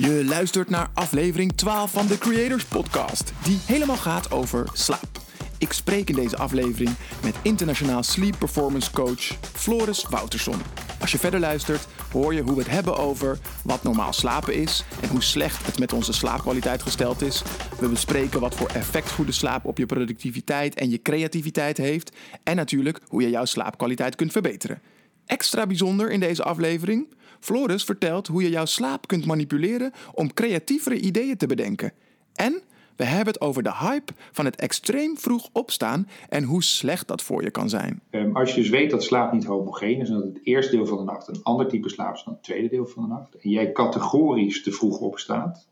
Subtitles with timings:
[0.00, 5.20] Je luistert naar aflevering 12 van de Creators Podcast, die helemaal gaat over slaap.
[5.58, 6.90] Ik spreek in deze aflevering
[7.22, 9.20] met internationaal sleep performance coach
[9.54, 10.60] Floris Wouterson.
[11.00, 14.84] Als je verder luistert, hoor je hoe we het hebben over wat normaal slapen is
[15.02, 17.42] en hoe slecht het met onze slaapkwaliteit gesteld is.
[17.80, 22.16] We bespreken wat voor effect goede slaap op je productiviteit en je creativiteit heeft.
[22.42, 24.80] En natuurlijk hoe je jouw slaapkwaliteit kunt verbeteren.
[25.28, 27.06] Extra bijzonder in deze aflevering:
[27.40, 31.92] Floris vertelt hoe je jouw slaap kunt manipuleren om creatievere ideeën te bedenken.
[32.34, 32.62] En
[32.96, 37.22] we hebben het over de hype van het extreem vroeg opstaan en hoe slecht dat
[37.22, 38.00] voor je kan zijn.
[38.10, 40.86] Um, als je dus weet dat slaap niet homogeen is en dat het eerste deel
[40.86, 43.34] van de nacht een ander type slaap is dan het tweede deel van de nacht,
[43.34, 45.68] en jij categorisch te vroeg opstaat,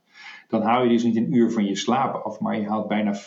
[0.49, 3.15] dan haal je dus niet een uur van je slaap af, maar je haalt bijna
[3.15, 3.19] 50%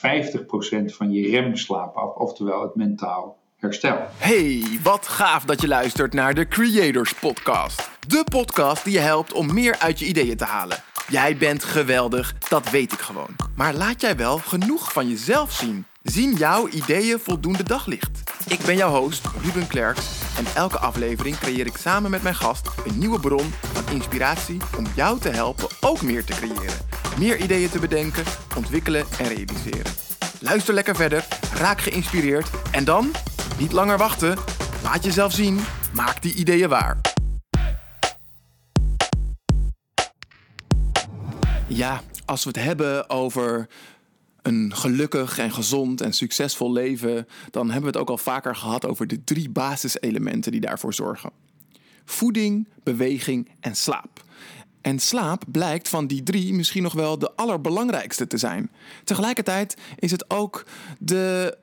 [0.86, 3.98] van je remslaap af, oftewel het mentaal herstel.
[4.18, 7.90] Hey, wat gaaf dat je luistert naar de Creators Podcast.
[8.08, 10.78] De podcast die je helpt om meer uit je ideeën te halen.
[11.08, 13.36] Jij bent geweldig, dat weet ik gewoon.
[13.56, 15.86] Maar laat jij wel genoeg van jezelf zien?
[16.04, 18.32] Zien jouw ideeën voldoende daglicht?
[18.48, 20.08] Ik ben jouw host, Ruben Klerks.
[20.38, 24.86] En elke aflevering creëer ik samen met mijn gast een nieuwe bron van inspiratie om
[24.96, 26.88] jou te helpen ook meer te creëren.
[27.18, 28.24] Meer ideeën te bedenken,
[28.58, 29.92] ontwikkelen en realiseren.
[30.40, 33.12] Luister lekker verder, raak geïnspireerd en dan
[33.60, 34.38] niet langer wachten.
[34.84, 35.60] Laat jezelf zien.
[35.94, 37.02] Maak die ideeën waar.
[41.68, 43.68] Ja, als we het hebben over
[44.42, 48.86] een gelukkig en gezond en succesvol leven, dan hebben we het ook al vaker gehad
[48.86, 51.32] over de drie basiselementen die daarvoor zorgen:
[52.06, 54.24] voeding, beweging en slaap.
[54.82, 58.72] En slaap blijkt van die drie misschien nog wel de allerbelangrijkste te zijn.
[59.04, 60.66] Tegelijkertijd is het ook
[61.00, 61.58] de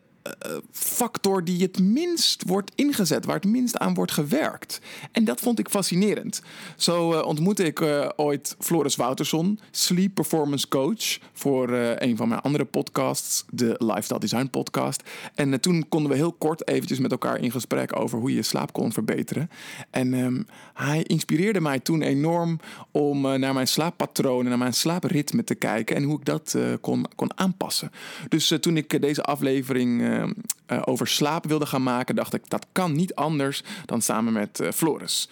[0.71, 4.81] factor die het minst wordt ingezet, waar het minst aan wordt gewerkt.
[5.13, 6.43] En dat vond ik fascinerend.
[6.77, 12.41] Zo uh, ontmoette ik uh, ooit Floris Wouterson, sleep performance coach, voor een van mijn
[12.41, 15.03] andere podcasts, de Lifestyle Design Podcast.
[15.35, 18.73] En toen konden we heel kort eventjes met elkaar in gesprek over hoe je slaap
[18.73, 19.51] kon verbeteren.
[19.91, 25.55] En um, hij inspireerde mij toen enorm om naar mijn slaappatronen, naar mijn slaapritme te
[25.55, 27.91] kijken en hoe ik dat kon, kon aanpassen.
[28.29, 32.93] Dus toen ik deze aflevering uh, over slaap wilde gaan maken, dacht ik dat kan
[32.93, 35.29] niet anders dan samen met uh, Floris.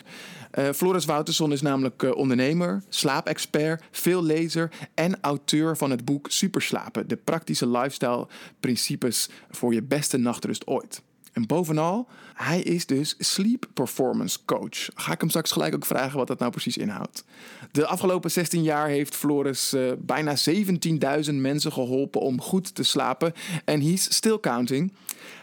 [0.59, 7.09] Uh, Floris Wouterson is namelijk ondernemer, slaapexpert, veel lezer en auteur van het boek Superslapen:
[7.09, 8.27] De praktische lifestyle
[8.61, 11.03] principes voor je beste nachtrust ooit.
[11.35, 14.89] En bovenal, hij is dus sleep performance coach.
[14.95, 17.25] Ga ik hem straks gelijk ook vragen wat dat nou precies inhoudt.
[17.71, 20.35] De afgelopen 16 jaar heeft Floris uh, bijna
[21.27, 23.33] 17.000 mensen geholpen om goed te slapen.
[23.65, 24.93] En he's still counting.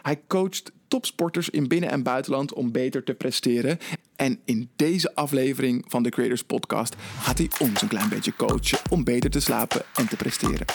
[0.02, 3.78] Hij coacht topsporters in binnen- en buitenland om beter te presteren.
[4.16, 8.78] En in deze aflevering van de Creators Podcast gaat hij ons een klein beetje coachen
[8.90, 10.66] om beter te slapen en te presteren.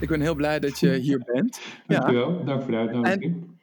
[0.00, 1.60] Ik ben heel blij dat je hier bent.
[1.86, 2.44] Dankjewel, ja.
[2.44, 3.55] dank voor de uitnodiging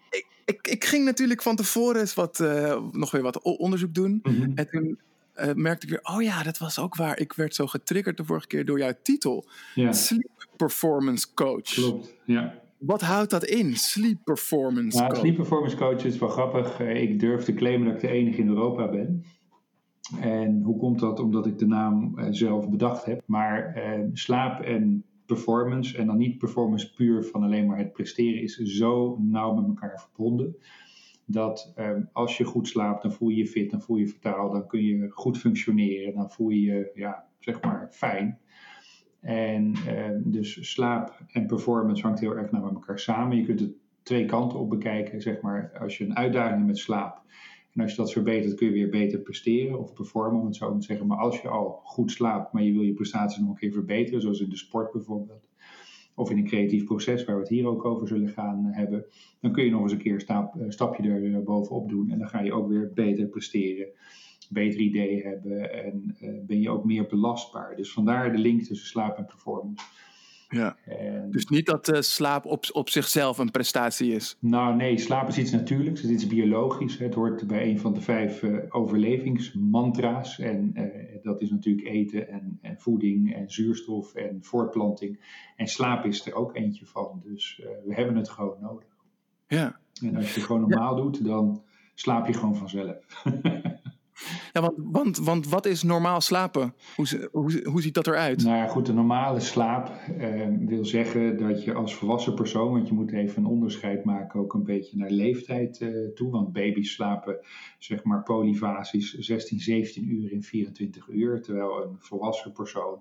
[0.46, 4.20] ik, ik ging natuurlijk van tevoren eens wat, uh, nog weer wat onderzoek doen.
[4.24, 4.52] Mm -hmm.
[4.56, 5.00] En toen
[5.36, 7.20] uh, merkte ik weer, oh ja, dat was ook waar.
[7.20, 9.46] Ik werd zo getriggerd de vorige keer door jouw titel.
[9.76, 9.92] Ja.
[9.92, 11.74] Sleep Performance Coach.
[11.74, 12.62] Klopt, ja.
[12.78, 15.22] Wat houdt dat in, Sleep Performance nou, Coach?
[15.22, 16.80] Sleep Performance Coach is wel grappig.
[16.80, 19.26] Eh, ik durf te claimen dat ik de enige in Europa ben.
[20.20, 21.20] En hoe komt dat?
[21.20, 23.22] Omdat ik de naam zelf bedacht heb.
[23.26, 23.82] Maar
[24.14, 29.18] slaap en performance, en dan niet performance puur van alleen maar het presteren, is zo
[29.22, 30.56] nauw met elkaar verbonden.
[31.26, 34.20] Dat um, als je goed slaapt, dan voel je je fit, dan voel je je
[34.22, 38.40] dan kun je goed functioneren, dan voel je je, ja, zeg maar, fijn.
[39.20, 43.38] En um, dus slaap en performance hangt heel erg nauw met elkaar samen.
[43.38, 43.74] Je kunt het
[44.04, 47.22] twee kanten op bekijken, zeg maar, als je een uitdaging hebt met slaap.
[47.74, 50.78] En als je dat verbetert, kun je weer beter presteren of performen, om het zo
[50.78, 51.08] te zeggen.
[51.08, 54.22] Maar als je al goed slaapt, maar je wil je prestaties nog een keer verbeteren,
[54.22, 55.48] zoals in de sport bijvoorbeeld,
[56.16, 59.06] of in een creatief proces, waar we het hier ook over zullen gaan hebben,
[59.40, 62.10] dan kun je nog eens een keer stap, stapje er bovenop doen.
[62.10, 63.88] En dan ga je ook weer beter presteren,
[64.50, 67.76] betere ideeën hebben en uh, ben je ook meer belastbaar.
[67.76, 69.86] Dus vandaar de link tussen slaap en performance.
[70.54, 70.76] Ja.
[70.86, 74.38] En, dus niet dat uh, slaap op, op zichzelf een prestatie is?
[74.40, 76.98] Nou nee, slaap is iets natuurlijks, het is iets biologisch.
[76.98, 80.40] Het hoort bij een van de vijf uh, overlevingsmantra's.
[80.40, 85.20] En uh, dat is natuurlijk eten en, en, voeding en zuurstof en voortplanting.
[85.56, 87.22] En slaap is er ook eentje van.
[87.24, 88.88] Dus we hebben het gewoon nodig.
[89.48, 89.80] Ja.
[90.02, 91.02] En als je het gewoon normaal ja.
[91.02, 91.64] doet, dan
[91.94, 92.96] slaap je gewoon vanzelf.
[94.52, 96.74] Ja, want, want, wat is normaal slapen?
[96.96, 98.44] Hoe, hoe, hoe ziet dat eruit?
[98.44, 102.88] Nou ja, goed, de normale slaap eh, wil zeggen dat je als volwassen persoon, want
[102.88, 106.94] je moet even een onderscheid maken ook een beetje naar leeftijd eh, toe, want baby's
[106.94, 107.38] slapen
[107.80, 113.00] zeg maar polyfasisch 16, 17 uur in 24 uur, terwijl een volwassen persoon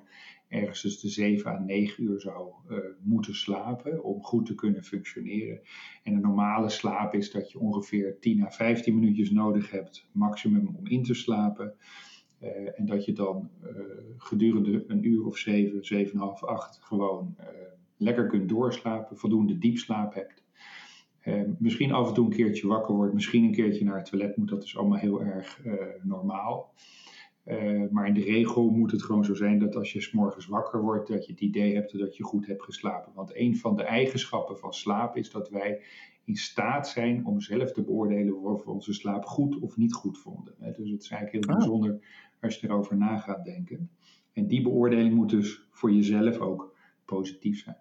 [0.52, 4.84] ergens tussen de 7 à 9 uur zou uh, moeten slapen om goed te kunnen
[4.84, 5.60] functioneren.
[6.02, 10.76] En een normale slaap is dat je ongeveer 10 à 15 minuutjes nodig hebt, maximum,
[10.76, 11.74] om in te slapen.
[12.42, 13.70] Uh, en dat je dan uh,
[14.16, 17.36] gedurende een uur of 7, 7,5, 8 gewoon
[17.96, 20.44] lekker kunt doorslapen, voldoende diepslaap hebt.
[21.58, 24.48] misschien af en toe een keertje wakker wordt, misschien een keertje naar het toilet moet,
[24.48, 25.60] dat is allemaal heel erg
[26.02, 26.72] normaal.
[27.46, 30.46] Uh, maar in de regel moet het gewoon zo zijn dat als je s morgens
[30.46, 33.12] wakker wordt, dat je het idee hebt dat je goed hebt geslapen.
[33.14, 35.82] Want een van de eigenschappen van slaap is dat wij
[36.24, 40.18] in staat zijn om zelf te beoordelen of we onze slaap goed of niet goed
[40.18, 40.54] vonden.
[40.58, 41.58] Dus het is eigenlijk heel ah.
[41.60, 42.00] bijzonder
[42.40, 43.90] als je erover na gaat denken.
[44.32, 47.76] En die beoordeling moet dus voor jezelf ook positief zijn.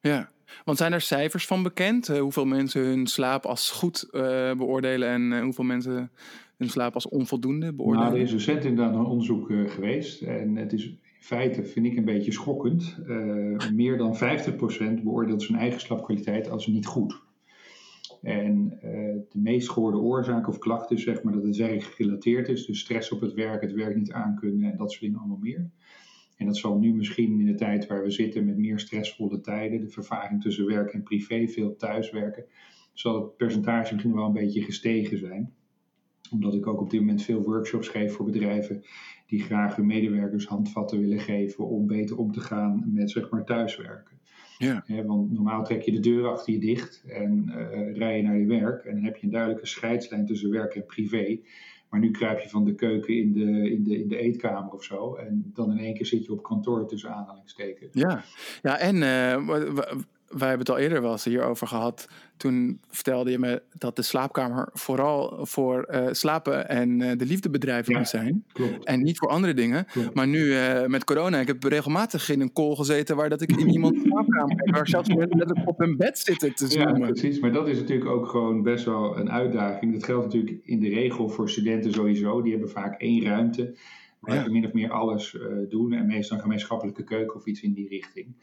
[0.00, 0.30] Ja,
[0.64, 2.08] want zijn er cijfers van bekend?
[2.08, 4.20] Uh, hoeveel mensen hun slaap als goed uh,
[4.52, 6.10] beoordelen en hoeveel mensen
[6.56, 8.06] hun slaap als onvoldoende beoordelen?
[8.06, 10.22] Nou, er is recent inderdaad een onderzoek geweest.
[10.22, 12.96] En het is in feite, vind ik, een beetje schokkend.
[13.74, 14.18] Meer dan 50%
[15.02, 17.20] beoordeelt zijn eigen slaapkwaliteit als niet goed.
[18.22, 18.78] En
[19.30, 22.66] de meest gehoorde oorzaak of klacht is zeg maar dat het werk gerelateerd is.
[22.66, 25.70] Dus stress op het werk, het werk niet aankunnen en dat soort dingen allemaal meer.
[26.40, 29.80] En dat zal nu misschien in de tijd waar we zitten met meer stressvolle tijden,
[29.80, 32.44] de vervaging tussen werk en privé, veel thuiswerken,
[32.92, 35.54] zal het percentage misschien wel een beetje gestegen zijn
[36.30, 38.82] omdat ik ook op dit moment veel workshops geef voor bedrijven
[39.26, 43.44] die graag hun medewerkers handvatten willen geven om beter om te gaan met zeg maar
[43.44, 44.18] thuiswerken.
[44.58, 44.84] Ja.
[45.06, 48.46] want normaal trek je de deur achter je dicht en uh, rij je naar je
[48.46, 51.40] werk en dan heb je een duidelijke scheidslijn tussen werk en privé.
[51.90, 54.84] Maar nu kruip je van de keuken in de, in de, in de eetkamer of
[54.84, 55.14] zo.
[55.14, 57.94] En dan in één keer zit je op kantoor tussen aanhalingstekens.
[57.94, 58.24] Ja,
[58.62, 59.90] ja en uh,
[60.30, 62.08] wij hebben het al eerder wel eens hierover gehad.
[62.36, 67.96] Toen vertelde je me dat de slaapkamer vooral voor uh, slapen en uh, de liefdebedrijven
[67.96, 68.44] moet zijn.
[68.52, 68.84] Klopt.
[68.84, 69.84] En niet voor andere dingen.
[69.84, 70.14] Klopt.
[70.14, 73.56] Maar nu uh, met corona, ik heb regelmatig in een call gezeten waar dat ik
[73.56, 74.74] in iemands slaapkamer heb.
[74.74, 77.00] Waar zelfs mensen op hun bed zitten te zoomen.
[77.00, 77.40] Ja, precies.
[77.40, 79.92] Maar dat is natuurlijk ook gewoon best wel een uitdaging.
[79.92, 82.42] Dat geldt natuurlijk in de regel voor studenten sowieso.
[82.42, 83.76] Die hebben vaak één ruimte.
[84.20, 84.44] Waar ja.
[84.44, 85.36] ze min of meer alles
[85.68, 85.92] doen.
[85.92, 88.34] En meestal een gemeenschappelijke keuken of iets in die richting.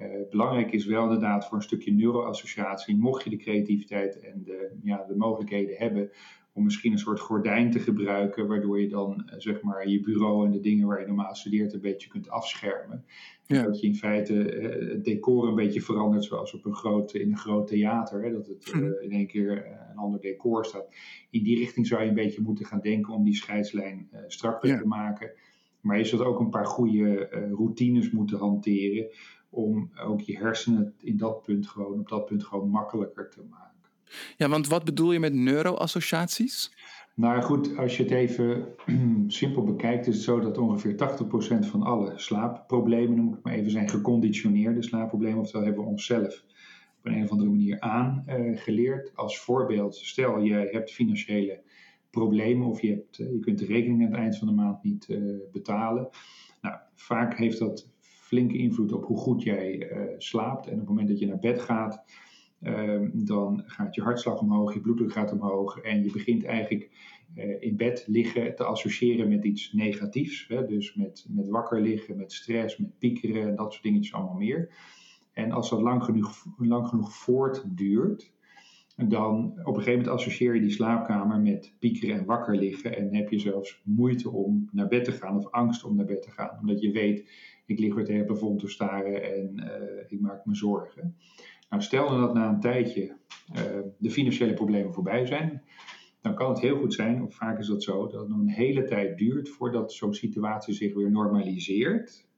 [0.00, 4.78] Uh, belangrijk is wel inderdaad voor een stukje neuroassociatie, mocht je de creativiteit en de,
[4.82, 6.10] ja, de mogelijkheden hebben
[6.52, 10.46] om misschien een soort gordijn te gebruiken, waardoor je dan uh, zeg maar je bureau
[10.46, 13.04] en de dingen waar je normaal studeert een beetje kunt afschermen.
[13.46, 13.62] Ja.
[13.62, 17.30] Dat je in feite uh, het decor een beetje verandert, zoals op een groot, in
[17.30, 18.94] een groot theater, hè, dat het mm.
[19.00, 20.88] in één keer een ander decor staat.
[21.30, 24.78] In die richting zou je een beetje moeten gaan denken om die scheidslijn strakker ja.
[24.78, 25.32] te maken.
[25.80, 29.10] Maar je zult ook een paar goede routines moeten hanteren
[29.50, 33.68] om ook je hersenen in dat punt gewoon, op dat punt gewoon makkelijker te maken.
[34.36, 36.70] Ja, want wat bedoel je met neuroassociaties?
[37.14, 38.66] Nou goed, als je het even
[39.26, 40.94] simpel bekijkt, is het zo dat ongeveer
[41.64, 45.40] 80% van alle slaapproblemen, noem ik het maar even, zijn geconditioneerde slaapproblemen.
[45.40, 46.44] Oftewel hebben we onszelf
[46.98, 49.08] op een, een of andere manier aangeleerd.
[49.08, 51.62] Uh, Als voorbeeld, stel je hebt financiële
[52.10, 54.82] problemen of je, hebt, uh, je kunt de rekening aan het eind van de maand
[54.82, 56.08] niet uh, betalen.
[56.60, 57.88] Nou, vaak heeft dat
[58.30, 60.66] flinke invloed op hoe goed jij uh, slaapt.
[60.66, 62.04] En op het moment dat je naar bed gaat,
[62.62, 65.78] uh, dan gaat je hartslag omhoog, je bloeddruk gaat omhoog.
[65.78, 66.90] En je begint eigenlijk
[67.36, 70.48] uh, in bed liggen te associëren met iets negatiefs.
[70.48, 70.66] Hè?
[70.66, 74.68] Dus met, met wakker liggen, met stress, met piekeren en dat soort dingetjes allemaal meer.
[75.32, 78.32] En als dat lang genoeg, lang genoeg voortduurt,
[79.08, 82.96] dan op een gegeven moment associeer je die slaapkamer met piekeren en wakker liggen.
[82.96, 86.22] En heb je zelfs moeite om naar bed te gaan of angst om naar bed
[86.22, 86.58] te gaan.
[86.60, 87.30] Omdat je weet,
[87.70, 91.16] ik lig het plafond te staren en uh, ik maak me zorgen.
[91.68, 93.16] Nou, stel dat na een tijdje
[93.56, 95.62] uh, de financiële problemen voorbij zijn,
[96.20, 98.48] dan kan het heel goed zijn, of vaak is dat zo, dat het nog een
[98.48, 102.28] hele tijd duurt voordat zo'n situatie zich weer normaliseert.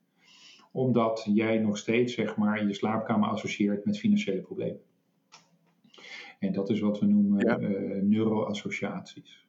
[0.72, 4.80] Omdat jij nog steeds zeg maar, je slaapkamer associeert met financiële problemen.
[6.38, 7.58] En dat is wat we noemen ja.
[7.58, 9.46] uh, neuroassociaties.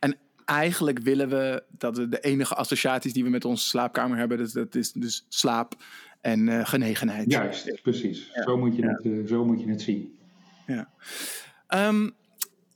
[0.00, 0.16] En
[0.50, 4.52] eigenlijk willen we dat we de enige associaties die we met onze slaapkamer hebben, dus
[4.52, 5.74] dat is dus slaap
[6.20, 7.30] en uh, genegenheid.
[7.30, 8.30] Juist, precies.
[8.34, 8.42] Ja.
[8.42, 8.88] Zo, moet je ja.
[8.88, 10.18] het, uh, zo moet je het zien.
[10.66, 10.90] Ja.
[11.88, 12.02] Um,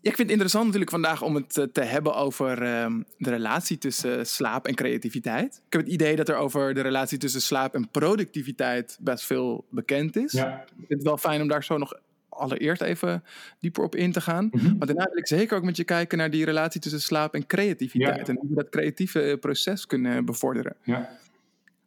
[0.01, 3.79] ja, ik vind het interessant natuurlijk vandaag om het te hebben over um, de relatie
[3.79, 5.63] tussen slaap en creativiteit.
[5.67, 9.67] Ik heb het idee dat er over de relatie tussen slaap en productiviteit best veel
[9.71, 10.33] bekend is.
[10.33, 10.61] Ja.
[10.63, 11.95] Ik vind het wel fijn om daar zo nog
[12.37, 13.25] allereerst even
[13.59, 14.49] dieper op in te gaan.
[14.51, 14.77] Mhm.
[14.79, 17.47] Maar daarna wil ik zeker ook met je kijken naar die relatie tussen slaap en
[17.47, 18.29] creativiteit.
[18.29, 20.77] En hoe we dat creatieve proces kunnen bevorderen.
[20.83, 20.99] Ja,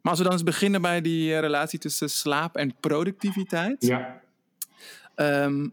[0.02, 3.76] Maar als we dan eens beginnen bij die eh, relatie tussen slaap en productiviteit.
[3.86, 4.20] ja.
[5.14, 5.68] Ehm,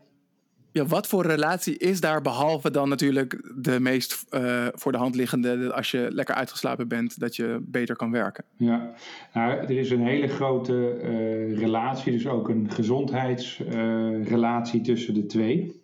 [0.76, 5.16] ja, wat voor relatie is daar behalve dan natuurlijk de meest eh, voor de hand
[5.16, 8.44] liggende, als je lekker uitgeslapen bent, dat je beter kan werken?
[8.58, 8.94] Ja,
[9.34, 15.82] nou, er is een hele grote eh, relatie, dus ook een gezondheidsrelatie tussen de twee.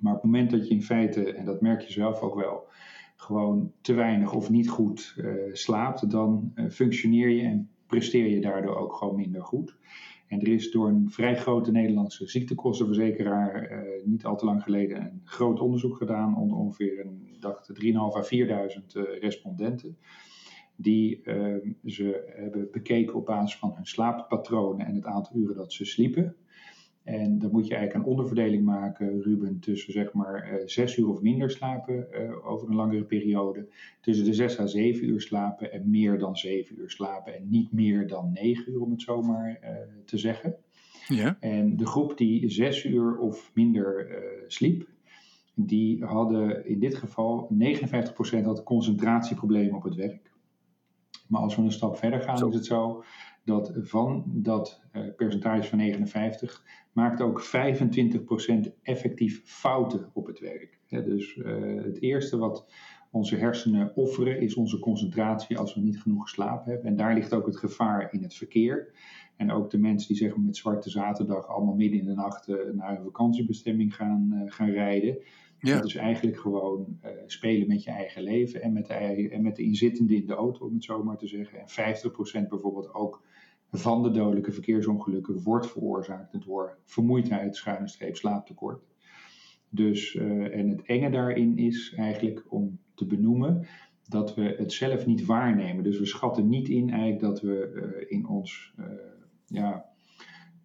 [0.00, 2.68] Maar op het moment dat je in feite, en dat merk je zelf ook wel,
[3.16, 8.40] gewoon te weinig of niet goed eh, slaapt, dan eh, functioneer je en presteer je
[8.40, 9.76] daardoor ook gewoon minder goed.
[10.26, 15.00] En er is door een vrij grote Nederlandse ziektekostenverzekeraar eh, niet al te lang geleden
[15.00, 19.98] een groot onderzoek gedaan onder ongeveer een, dacht 3.500 à 4.000 eh, respondenten
[20.76, 21.54] die eh,
[21.84, 26.36] ze hebben bekeken op basis van hun slaappatronen en het aantal uren dat ze sliepen.
[27.06, 31.08] En dan moet je eigenlijk een onderverdeling maken, Ruben, tussen zeg maar eh, zes uur
[31.08, 33.68] of minder slapen eh, over een langere periode.
[34.00, 37.34] Tussen de zes à zeven uur slapen en meer dan zeven uur slapen.
[37.36, 39.70] En niet meer dan negen uur, om het zo maar eh,
[40.04, 40.56] te zeggen.
[41.08, 41.36] Ja.
[41.40, 44.08] En de groep die zes uur of minder
[44.46, 44.88] sliep,
[45.54, 47.50] die hadden in dit geval
[48.40, 50.30] 59% had concentratieproblemen op het werk.
[51.28, 52.48] Maar als we een stap verder gaan, Zo.
[52.48, 53.04] is het zo
[53.46, 57.48] dat van dat eh, percentage van 59 maakt ook 25%
[58.82, 60.78] effectief fouten op het werk.
[60.88, 62.66] Dus eh, het eerste wat
[63.10, 66.90] onze hersenen offeren is onze concentratie als we niet genoeg geslapen hebben.
[66.90, 68.92] En daar ligt ook het gevaar in het verkeer.
[69.36, 72.48] En ook de mensen die zeg maar, met Zwarte Zaterdag allemaal midden in de nacht
[72.48, 75.18] eh, naar een vakantiebestemming gaan, gaan rijden.
[75.60, 75.74] Ja.
[75.74, 78.94] Dat is eigenlijk gewoon spelen met je eigen leven en met, de,
[79.30, 81.58] en met de inzittende in de auto, om het zo maar te zeggen.
[81.58, 81.94] En
[82.44, 83.22] 50% bijvoorbeeld ook
[83.76, 88.82] van de dodelijke verkeersongelukken wordt veroorzaakt door vermoeidheid, schuine streep, slaaptekort.
[89.68, 93.66] Dus, eh, en het enge daarin is eigenlijk om te benoemen
[94.08, 95.84] dat we het zelf niet waarnemen.
[95.84, 98.84] Dus we schatten niet in eigenlijk dat we eh, in ons eh,
[99.46, 99.84] ja,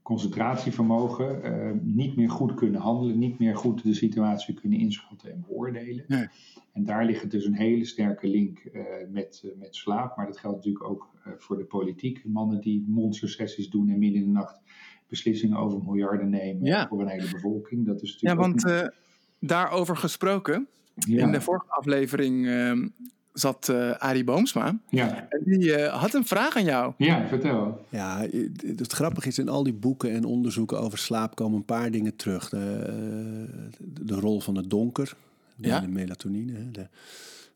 [0.02, 5.44] concentratievermogen eh, niet meer goed kunnen handelen, niet meer goed de situatie kunnen inschatten en
[5.48, 6.06] beoordelen.
[6.08, 6.28] Nee.
[6.74, 10.18] En daar ligt dus een hele sterke link eh, met, eh, met slaap.
[10.18, 12.22] Maar dat geldt natuurlijk ook voor de politiek.
[12.26, 14.62] Mannen die monstersessies doen en midden in de nacht
[15.08, 16.88] beslissingen over miljarden nemen Ja.
[16.88, 17.86] voor een hele bevolking.
[17.86, 18.98] Dat is Ja, natuurlijk want ook eh,
[19.40, 22.88] daarover gesproken, ja, in de vorige aflevering ehm,
[23.34, 24.78] zat eh Arie Boomsma.
[24.90, 26.94] ja, En die eh, had een vraag aan jou.
[26.98, 27.86] ja, vertel.
[27.90, 28.20] Ja,
[28.66, 31.92] het het grappige is, in al die boeken en onderzoeken over slaap komen een paar
[31.92, 32.50] dingen terug.
[32.50, 35.16] De, eh, de rol van het donker,
[35.56, 35.80] de, Ja.
[35.80, 36.88] de melatonine, hè, de,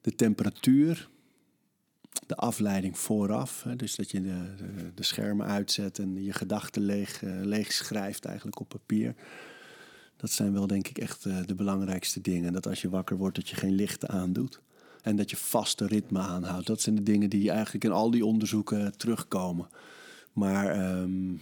[0.02, 1.10] de temperatuur,
[2.28, 3.64] de afleiding vooraf.
[3.64, 8.26] Hè, dus dat je de, de, de schermen uitzet en je gedachten leeg, leeg schrijft
[8.26, 9.16] eigenlijk op papier.
[10.18, 12.54] Dat zijn wel denk ik echt eh, de belangrijkste dingen.
[12.54, 14.62] Dat als je wakker wordt, dat je geen lichten aandoet.
[15.06, 16.68] En dat je vaste ritme aanhoudt.
[16.68, 19.68] Dat zijn de dingen die eigenlijk in al die onderzoeken terugkomen.
[20.34, 21.34] Maar ehm,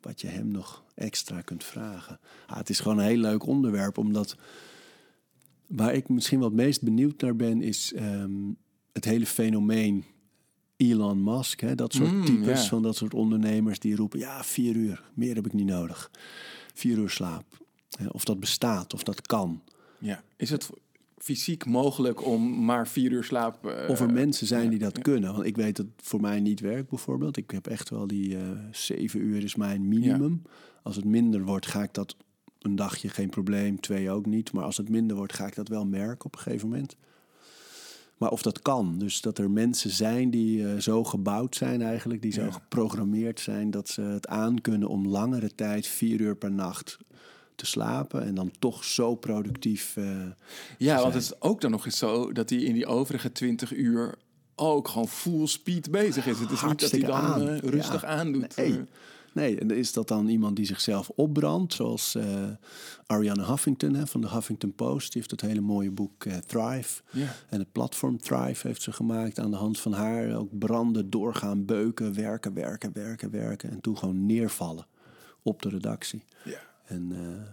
[0.00, 2.20] wat je hem nog extra kunt vragen.
[2.46, 4.36] Ah, het is gewoon een heel leuk onderwerp, omdat
[5.66, 8.52] waar ik misschien wel het meest benieuwd naar ben, is ehm,
[8.92, 10.04] het hele fenomeen
[10.76, 11.60] Elon Musk.
[11.60, 11.74] Hè?
[11.74, 15.46] Dat soort Mm, types van dat soort ondernemers die roepen: ja, vier uur, meer heb
[15.46, 16.10] ik niet nodig.
[16.74, 17.44] Vier uur slaap.
[18.08, 19.62] Of dat bestaat, of dat kan.
[19.98, 20.22] Ja.
[20.36, 20.70] Is het
[21.22, 23.66] fysiek mogelijk om maar vier uur slaap...
[23.66, 25.02] eh, Of er mensen zijn ja, die dat ja.
[25.02, 25.32] kunnen.
[25.32, 27.36] Want ik weet dat het voor mij niet werkt bijvoorbeeld.
[27.36, 30.42] Ik heb echt wel die eh, zeven uur is mijn minimum.
[30.82, 32.16] Als het minder wordt, ga ik dat
[32.58, 33.80] een dagje geen probleem.
[33.80, 34.52] Twee ook niet.
[34.52, 36.96] Maar als het minder wordt, ga ik dat wel merken op een gegeven moment.
[38.16, 38.98] Maar of dat kan.
[38.98, 42.22] Dus dat er mensen zijn die eh, zo gebouwd zijn eigenlijk.
[42.22, 46.98] Die zo geprogrammeerd zijn dat ze het aankunnen om langere tijd, vier uur per nacht
[47.60, 48.22] te slapen.
[48.24, 49.96] En dan toch zo productief...
[49.96, 50.20] eh,
[50.78, 53.74] Ja, want het is ook dan nog eens zo dat hij in die overige 20
[53.74, 54.14] uur
[54.54, 56.38] ook gewoon full speed bezig is.
[56.38, 57.48] Het is niet dat hij dan aan.
[57.48, 58.08] eh, rustig Ja.
[58.08, 58.56] aandoet.
[58.56, 58.72] Nee.
[58.72, 58.82] Eh,
[59.32, 62.24] Nee, en is dat dan iemand die zichzelf opbrandt, zoals eh,
[63.06, 65.12] Ariane Huffington hè, van de Huffington Post.
[65.12, 67.02] Die heeft het hele mooie boek Thrive.
[67.48, 70.34] En het platform Thrive heeft ze gemaakt aan de hand van haar.
[70.36, 73.70] Ook branden, doorgaan, beuken, werken, werken, werken, werken.
[73.70, 74.86] En toen gewoon neervallen
[75.42, 76.22] op de redactie.
[76.44, 76.58] Ja.
[76.90, 77.52] En eh,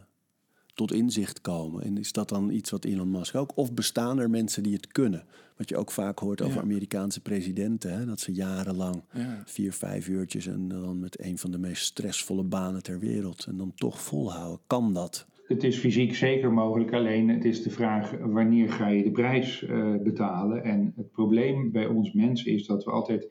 [0.74, 1.84] tot inzicht komen.
[1.84, 3.52] En is dat dan iets wat Elon Musk ook?
[3.58, 5.24] Of bestaan er mensen die het kunnen?
[5.58, 6.62] Wat je ook vaak hoort over Ja.
[6.62, 7.98] Amerikaanse presidenten.
[7.98, 8.06] Hè?
[8.06, 9.44] Dat ze jarenlang Ja.
[9.46, 13.46] vier, vijf uurtjes en dan met een van de meest stressvolle banen ter wereld.
[13.48, 14.60] En dan toch volhouden.
[14.68, 15.28] Kan dat?
[15.48, 19.64] Het is fysiek zeker mogelijk, alleen het is de vraag wanneer ga je de prijs
[19.64, 20.64] eh, betalen.
[20.64, 23.28] En het probleem bij ons mensen is dat we altijd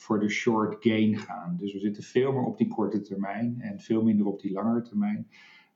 [0.00, 1.56] voor de short gain gaan.
[1.56, 4.82] Dus we zitten veel meer op die korte termijn en veel minder op die langere
[4.82, 5.28] termijn.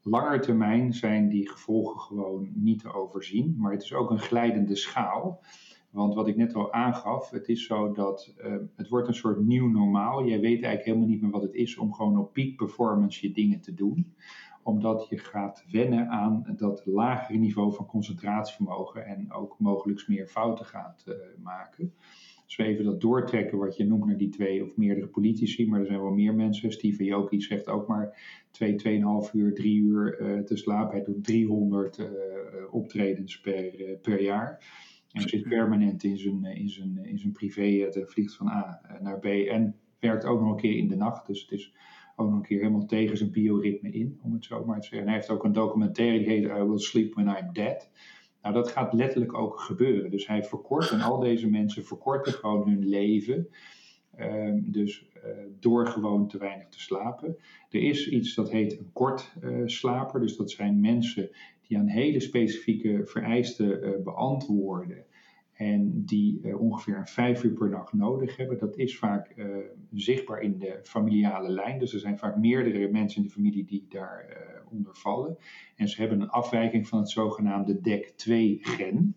[0.03, 3.55] langer termijn zijn die gevolgen gewoon niet te overzien.
[3.59, 5.43] Maar het is ook een glijdende schaal.
[5.91, 9.41] Want wat ik net al aangaf, het is zo dat uh, het wordt een soort
[9.41, 10.27] nieuw normaal.
[10.27, 13.33] Jij weet eigenlijk helemaal niet meer wat het is om gewoon op peak performance je
[13.35, 14.15] dingen te doen.
[14.63, 20.65] Omdat je gaat wennen aan dat lagere niveau van concentratievermogen en ook mogelijk meer fouten
[20.65, 21.95] gaat uh, maken.
[22.57, 25.87] We even dat doortrekken, wat je noemt naar die twee of meerdere politici, maar er
[25.87, 26.73] zijn wel meer mensen.
[26.73, 28.19] Steven Joki zegt ook maar
[28.51, 30.97] twee, tweeënhalf uur, drie uur uh, te slapen.
[30.97, 32.07] Hij doet 300 uh,
[32.71, 34.65] optredens per, uh, per jaar.
[35.13, 39.19] En zit permanent in zijn, in zijn, in zijn privé, het vliegt van A naar
[39.19, 39.25] B.
[39.25, 41.27] En werkt ook nog een keer in de nacht.
[41.27, 41.75] Dus het is
[42.17, 45.01] ook nog een keer helemaal tegen zijn bioritme in, om het zo maar te zeggen.
[45.01, 47.91] En hij heeft ook een documentaire die heet I Will Sleep When I'm Dead.
[48.45, 50.11] Nou, dat gaat letterlijk ook gebeuren.
[50.11, 53.49] Dus hij verkort, en al deze mensen verkorten gewoon hun leven.
[54.21, 57.37] Um, dus uh, door gewoon te weinig te slapen.
[57.71, 60.21] Er is iets dat heet een kort uh, slaper.
[60.21, 61.31] Dus dat zijn mensen
[61.69, 65.05] die aan hele specifieke vereisten uh, beantwoorden.
[65.55, 68.59] En die ongeveer een vijf uur per dag nodig hebben.
[68.59, 69.35] Dat is vaak
[69.93, 71.79] zichtbaar in de familiale lijn.
[71.79, 75.37] Dus er zijn vaak meerdere mensen in de familie die daaronder vallen.
[75.77, 79.17] En ze hebben een afwijking van het zogenaamde DEC2-gen.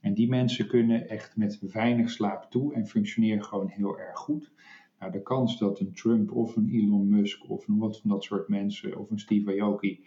[0.00, 4.52] En die mensen kunnen echt met weinig slaap toe en functioneren gewoon heel erg goed.
[4.98, 8.24] Nou, de kans dat een Trump of een Elon Musk of een wat van dat
[8.24, 10.04] soort mensen of een Steve Aoki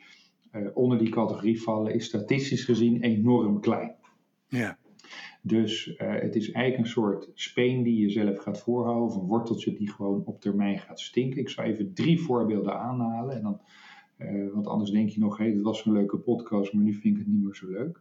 [0.55, 3.95] uh, onder die categorie vallen, is statistisch gezien enorm klein.
[4.47, 4.78] Ja.
[5.41, 9.27] Dus uh, het is eigenlijk een soort speen die je zelf gaat voorhouden, of een
[9.27, 11.39] worteltje die gewoon op termijn gaat stinken.
[11.39, 13.61] Ik zal even drie voorbeelden aanhalen, en dan,
[14.17, 16.93] uh, want anders denk je nog, hé, hey, dat was een leuke podcast, maar nu
[16.93, 17.99] vind ik het niet meer zo leuk.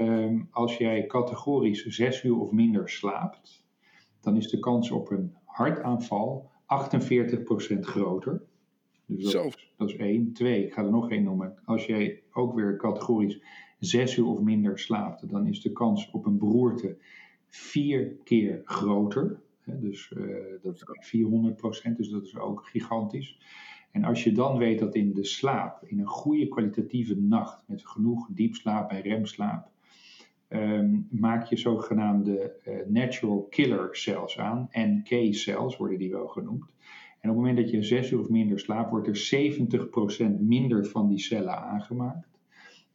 [0.00, 3.64] um, als jij categorisch zes uur of minder slaapt,
[4.20, 8.42] dan is de kans op een hartaanval 48% groter.
[9.06, 9.50] Dus dat, Zo.
[9.76, 10.32] dat is één.
[10.32, 11.58] Twee, ik ga er nog één noemen.
[11.64, 13.42] Als jij ook weer categorisch
[13.84, 16.96] zes uur of minder slaapt, dan is de kans op een beroerte
[17.48, 19.40] vier keer groter.
[19.64, 21.14] Dus uh, dat is
[21.90, 23.38] 400%, dus dat is ook gigantisch.
[23.90, 27.86] En als je dan weet dat in de slaap, in een goede kwalitatieve nacht, met
[27.86, 29.70] genoeg diepslaap en remslaap,
[30.48, 34.68] um, maak je zogenaamde uh, natural killer cells aan.
[34.72, 36.64] NK-cells worden die wel genoemd.
[37.20, 39.50] En op het moment dat je zes uur of minder slaapt, wordt er
[40.36, 42.31] 70% minder van die cellen aangemaakt.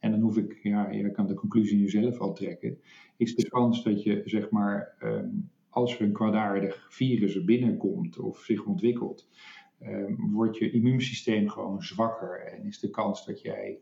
[0.00, 2.78] En dan hoef ik, ja, je kan de conclusie nu zelf al trekken,
[3.16, 8.38] is de kans dat je, zeg maar, um, als er een kwaadaardig virus binnenkomt of
[8.38, 9.28] zich ontwikkelt,
[9.82, 13.78] um, wordt je immuunsysteem gewoon zwakker en is de kans dat jij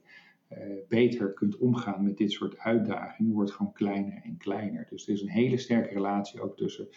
[0.53, 4.87] uh, beter kunt omgaan met dit soort uitdagingen, wordt gewoon kleiner en kleiner.
[4.91, 6.89] Dus er is een hele sterke relatie ook tussen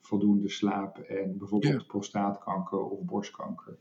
[0.00, 1.86] voldoende slaap en bijvoorbeeld ja.
[1.86, 3.78] prostaatkanker of borstkanker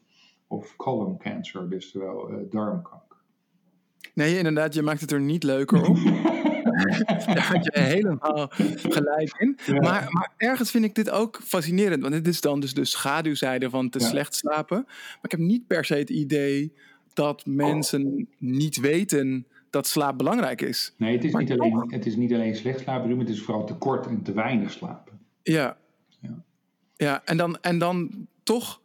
[0.48, 3.05] of colon cancer, dus terwijl uh, darmkanker.
[4.14, 5.98] Nee, inderdaad, je maakt het er niet leuker op.
[7.26, 8.52] Daar had je helemaal
[8.90, 9.58] gelijk in.
[9.66, 9.74] Ja.
[9.74, 12.02] Maar, maar, ergens vind ik dit ook fascinerend.
[12.02, 14.06] Want dit is dan dus de schaduwzijde van te ja.
[14.06, 14.84] slecht slapen.
[14.86, 16.74] Maar ik heb niet per se het idee
[17.14, 18.26] dat mensen oh.
[18.38, 20.94] niet weten dat slaap belangrijk is.
[20.98, 23.74] Nee, het is, niet alleen, het is niet alleen slecht slapen het is vooral te
[23.74, 25.20] kort en te weinig slapen.
[25.44, 25.78] Ja.
[26.20, 26.44] Ja,
[26.96, 28.82] ja en, dan, en dan toch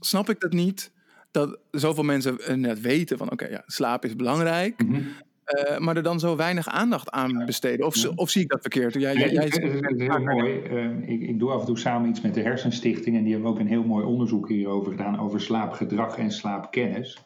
[0.00, 0.90] snap ik dat niet
[1.38, 4.82] dat zoveel mensen net weten van oké, okay, ja, slaap is belangrijk.
[4.82, 5.06] Mm -hmm.
[5.46, 7.86] uh, maar er dan zo weinig aandacht aan besteden.
[7.86, 8.10] Of, ja.
[8.14, 8.94] of zie ik dat verkeerd?
[8.94, 10.62] Jij, jij, jij het is heel mooi.
[10.70, 13.16] Uh, ik, ik, doe af en toe samen iets met de Hersenstichting.
[13.16, 15.20] En die hebben ook een heel mooi onderzoek hierover gedaan.
[15.20, 17.24] Over slaapgedrag en slaapkennis.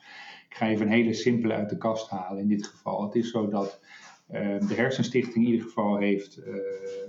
[0.49, 3.03] Ik ga even een hele simpele uit de kast halen in dit geval.
[3.03, 3.81] Het is zo dat
[4.33, 6.41] uh, de Hersenstichting in ieder geval heeft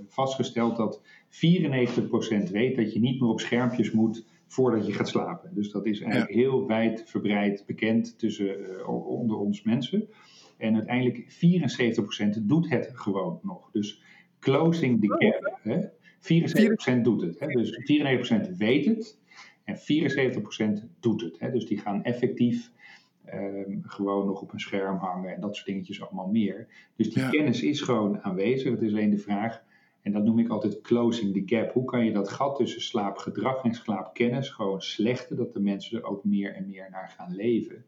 [0.08, 5.54] vastgesteld dat 94% weet dat je niet meer op schermpjes moet voordat je gaat slapen.
[5.54, 6.38] Dus dat is eigenlijk ja.
[6.38, 10.08] heel wijd verbreid bekend tussen, uh, onder ons mensen.
[10.56, 11.32] En uiteindelijk
[12.38, 13.70] 74% doet het gewoon nog.
[13.72, 14.02] Dus
[14.38, 15.58] closing the gap.
[15.62, 15.80] Hè?
[16.98, 17.40] 74% doet het.
[17.40, 17.46] Hè?
[17.46, 17.78] Dus
[18.52, 19.18] 94% weet het.
[19.64, 21.38] En 74% doet het.
[21.38, 21.50] Hè?
[21.50, 22.70] Dus die gaan effectief
[23.34, 26.68] um, gewoon nog op een scherm hangen en dat soort dingetjes allemaal meer.
[26.96, 27.28] Dus die ja.
[27.28, 28.70] kennis is gewoon aanwezig.
[28.70, 29.62] Het is alleen de vraag
[30.04, 31.72] en dat noem ik altijd closing the gap.
[31.72, 36.04] Hoe kan je dat gat tussen slaapgedrag en slaapkennis gewoon slechten, dat de mensen er
[36.04, 37.84] ook meer en meer naar gaan leven?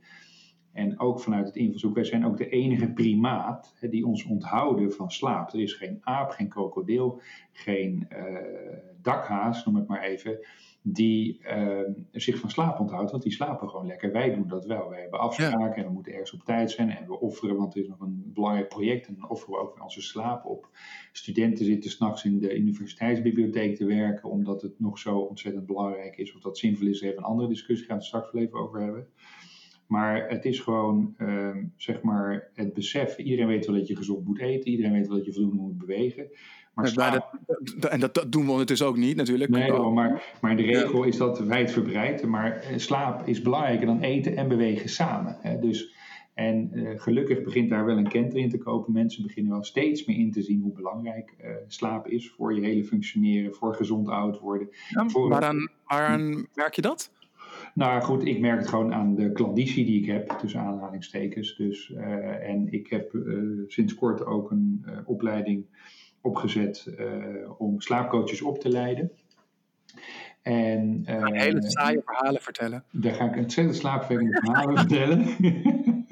[0.72, 4.92] En ook vanuit het invalshoek, wij zijn ook de enige primaat hè, die ons onthouden
[4.92, 5.52] van slaap.
[5.52, 7.20] Er is geen aap, geen krokodil,
[7.52, 8.18] geen uh,
[9.02, 10.38] dakhaas, noem het maar even,
[10.88, 11.80] die uh,
[12.12, 14.12] zich van slaap onthoudt, want die slapen gewoon lekker.
[14.12, 14.88] Wij doen dat wel.
[14.88, 15.74] Wij hebben afspraken ja.
[15.74, 18.30] en we moeten ergens op tijd zijn en we offeren, want het is nog een
[18.34, 20.68] belangrijk project en dan offeren we ook onze slaap op.
[21.12, 26.34] Studenten zitten s'nachts in de universiteitsbibliotheek te werken, omdat het nog zo ontzettend belangrijk is.
[26.34, 28.80] Of dat zinvol is, even een andere discussie, gaan we het straks wel even over
[28.80, 29.08] hebben.
[29.86, 33.18] Maar het is gewoon, ehm, zeg maar, het besef.
[33.18, 34.70] Iedereen weet wel dat je gezond moet eten.
[34.70, 36.28] Iedereen weet wel dat je voldoende moet bewegen.
[36.76, 39.50] Maar dat, en dat, dat doen we ondertussen ook niet natuurlijk.
[39.50, 42.26] Nee, oh, maar, maar de regel is dat wijdverbreid.
[42.26, 45.36] Maar eh, slaap is belangrijker dan eten en bewegen samen.
[45.40, 45.58] Hè?
[45.58, 45.94] Dus,
[46.34, 48.92] en uh, gelukkig begint daar wel een kenter in te kopen.
[48.92, 52.60] Mensen beginnen wel steeds meer in te zien hoe belangrijk uh, slaap is voor je
[52.60, 54.68] hele functioneren, voor gezond oud worden.
[54.88, 57.10] Ja, voor, waaraan, waaraan merk je dat?
[57.74, 61.56] Nou goed, ik merk het gewoon aan de klanditie die ik heb, tussen aanhalingstekens.
[61.56, 65.64] Dus, uh, en ik heb uh, sinds kort ook een uh, opleiding
[66.26, 66.94] opgezet
[67.58, 69.10] om slaapcoaches op te leiden.
[70.42, 72.84] En, ga hele saaie verhalen vertellen.
[72.92, 75.26] Daar ga ik ontzettend slaapverwekkende verhalen vertellen.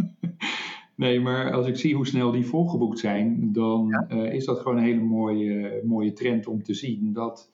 [1.04, 4.22] nee, maar als ik zie hoe snel die volgeboekt zijn, dan ja?
[4.24, 7.12] is dat gewoon een hele mooie, mooie trend om te zien.
[7.12, 7.50] Dat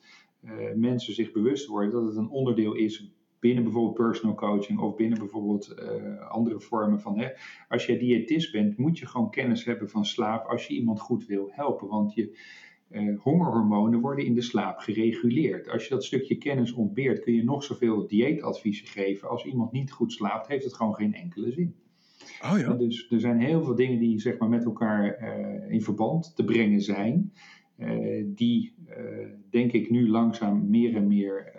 [0.75, 3.11] mensen zich bewust worden dat het een onderdeel is
[3.41, 7.19] binnen bijvoorbeeld personal coaching of binnen bijvoorbeeld uh, andere vormen van.
[7.19, 7.29] Hè,
[7.69, 11.27] als je diëtist bent, moet je gewoon kennis hebben van slaap als je iemand goed
[11.27, 11.89] wil helpen.
[11.89, 12.39] Want je
[12.91, 15.69] uh, hongerhormonen worden in de slaap gereguleerd.
[15.69, 19.29] Als je dat stukje kennis ontbeert, kun je nog zoveel dieetadviezen geven.
[19.29, 21.75] Als iemand niet goed slaapt, heeft het gewoon geen enkele zin.
[22.53, 22.73] Oh ja.
[22.73, 26.45] Dus er zijn heel veel dingen die zeg maar, met elkaar uh, in verband te
[26.45, 27.33] brengen zijn.
[28.27, 28.75] die
[29.51, 31.53] denk ik nu langzaam meer en meer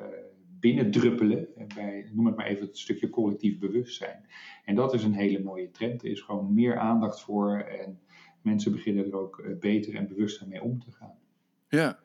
[0.61, 4.25] binnendruppelen bij, noem het maar even, het stukje collectief bewustzijn.
[4.65, 6.03] En dat is een hele mooie trend.
[6.03, 7.99] Er is gewoon meer aandacht voor en
[8.41, 11.15] mensen beginnen er ook beter en bewuster mee om te gaan.
[11.67, 11.99] Ja,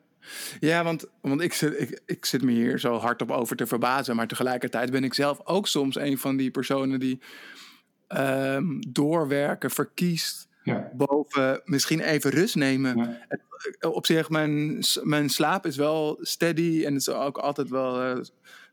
[0.59, 3.67] ja, want, want ik, zit, ik, ik zit me hier zo hard op over te
[3.67, 4.15] verbazen.
[4.15, 7.19] Maar tegelijkertijd ben ik zelf ook soms een van die personen die
[8.07, 10.46] um, doorwerken verkiest.
[10.67, 10.91] Ja.
[10.95, 12.97] Boven misschien even rust nemen.
[12.97, 13.89] Ja.
[13.89, 16.83] Op zich, mijn, mijn slaap is wel steady.
[16.85, 18.23] En het is ook altijd wel uh,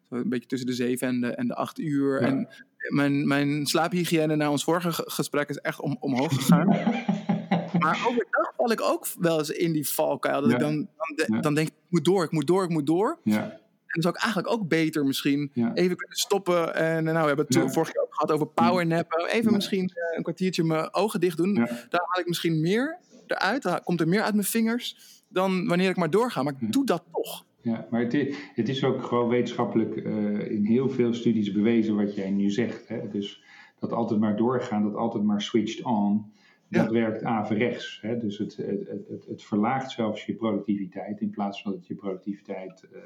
[0.09, 2.20] een beetje tussen de zeven en de, en de acht uur.
[2.20, 2.26] Ja.
[2.26, 2.48] En
[2.88, 6.66] mijn, mijn slaaphygiëne na ons vorige gesprek is echt om, omhoog gegaan.
[7.83, 10.40] maar overdag val ik ook wel eens in die valkuil.
[10.42, 12.70] Dat ik dan, dan, de- dan denk ik, ik moet door, ik moet door, ik
[12.70, 13.18] moet door.
[13.24, 13.61] Ja,
[13.94, 15.74] dan zou ik eigenlijk ook beter misschien Ja.
[15.74, 16.74] even kunnen stoppen.
[16.74, 17.68] En nou, we hebben het Ja.
[17.68, 19.26] vorige keer ook gehad over powernappen.
[19.28, 19.57] Even Ja.
[19.57, 21.54] misschien eh, een kwartiertje mijn ogen dicht doen.
[21.54, 23.62] Daar haal ik misschien meer eruit.
[23.62, 24.96] Dan komt er meer uit mijn vingers
[25.28, 26.42] dan wanneer ik maar doorga.
[26.42, 27.44] Maar ik doe dat toch.
[27.61, 27.87] ja.
[27.90, 32.14] maar het is, het is ook gewoon wetenschappelijk eh, in heel veel studies bewezen wat
[32.14, 32.88] jij nu zegt.
[32.88, 33.09] Hè?
[33.09, 33.42] Dus
[33.80, 36.33] dat altijd maar doorgaan, dat altijd maar switched on.
[36.74, 37.98] Dat werkt averechts.
[38.02, 38.18] Hè?
[38.18, 41.88] Dus het, het, het, het, het verlaagt zelfs je productiviteit in plaats van dat het
[41.88, 43.00] je productiviteit eh,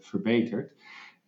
[0.00, 0.72] verbetert.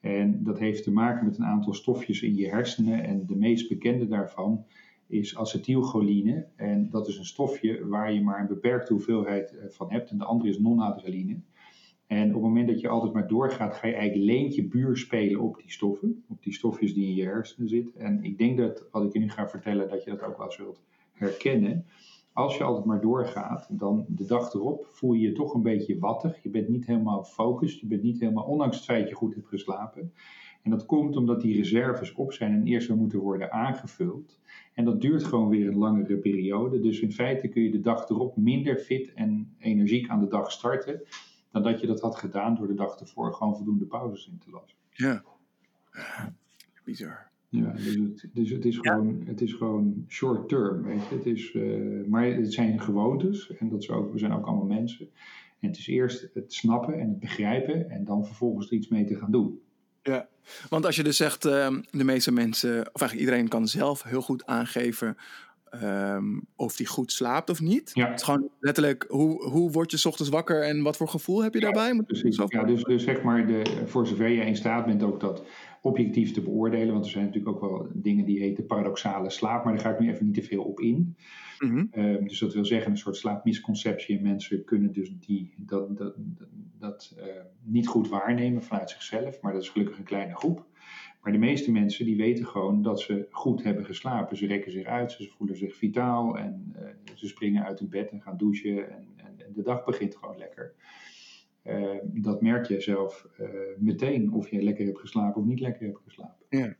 [0.00, 3.04] En dat heeft te maken met een aantal stofjes in je hersenen.
[3.04, 4.64] En de meest bekende daarvan
[5.07, 6.46] is acetylcholine.
[6.57, 10.11] En dat is een stofje waar je maar een beperkte hoeveelheid eh, van hebt.
[10.11, 11.40] En de andere is non-adrenaline.
[12.07, 15.40] En op het moment dat je altijd maar doorgaat, ga je eigenlijk leentje buur spelen
[15.40, 16.24] op die stoffen.
[16.28, 18.00] Op die stofjes die in je hersenen zitten.
[18.00, 20.50] En ik denk dat, wat ik je nu ga vertellen, dat je dat ook wel
[20.50, 20.80] zult
[21.14, 21.87] herkennen.
[22.33, 25.98] Als je altijd maar doorgaat, dan de dag erop voel je je toch een beetje
[25.98, 26.42] wattig.
[26.42, 27.81] Je bent niet helemaal gefocust.
[27.81, 30.12] Je bent niet helemaal, ondanks het feit dat je goed hebt geslapen.
[30.62, 34.40] En dat komt omdat die reserves op zijn en eerst weer moeten worden aangevuld.
[34.74, 36.81] En dat duurt gewoon weer een langere periode.
[36.81, 40.53] Dus in feite kun je de dag erop minder fit en energiek aan de dag
[40.53, 41.03] starten.
[41.50, 44.50] Dan dat je dat had gedaan door de dag ervoor gewoon voldoende pauzes in te
[44.50, 44.79] lassen.
[44.90, 45.22] Ja.
[45.92, 46.35] Ja,
[46.85, 47.33] Bizar.
[47.57, 50.83] Ja, dus het, dus het, is, gewoon, het is gewoon short term.
[50.83, 51.14] Weet je?
[51.14, 54.67] Het is, eh, maar het zijn gewoontes en dat is ook, we zijn ook allemaal
[54.67, 55.09] mensen.
[55.61, 59.05] En het is eerst het snappen en het begrijpen en dan vervolgens er iets mee
[59.05, 59.61] te gaan doen.
[60.03, 60.29] Ja,
[60.69, 64.23] want als je dus zegt, ehm, de meeste mensen, of eigenlijk iedereen kan zelf heel
[64.23, 65.17] goed aangeven
[65.71, 67.90] ehm, of die goed slaapt of niet.
[67.95, 68.07] Ja.
[68.07, 71.43] Het is gewoon letterlijk, hoe, hoe word je 's ochtends wakker en wat voor gevoel
[71.43, 71.93] heb je daarbij?
[71.93, 72.40] Moet Precies.
[72.47, 75.43] Ja, dus, dus zeg maar, de, voor zover je in staat bent ook dat
[75.85, 76.92] objectief te beoordelen.
[76.92, 79.64] Want er zijn natuurlijk ook wel dingen die heten paradoxale slaap.
[79.64, 81.16] Maar daar ga ik nu even niet te veel op in.
[81.59, 81.87] Mhm.
[81.90, 84.16] Ehm, dus dat wil zeggen een soort slaapmisconceptie.
[84.16, 86.14] En mensen kunnen dus die, dat, dat,
[86.79, 87.27] dat eh,
[87.62, 89.40] niet goed waarnemen vanuit zichzelf.
[89.40, 90.66] Maar dat is gelukkig een kleine groep.
[91.23, 94.37] Maar de meeste mensen die weten gewoon dat ze goed hebben geslapen.
[94.37, 96.38] Ze rekken zich uit, ze voelen zich vitaal.
[96.38, 98.90] En eh, ze springen uit hun bed en gaan douchen.
[98.90, 100.75] En, en, en de dag begint gewoon lekker.
[101.64, 103.48] Eh, dat merk je zelf eh,
[103.79, 106.77] meteen of je lekker hebt geslapen of niet lekker hebt geslapen.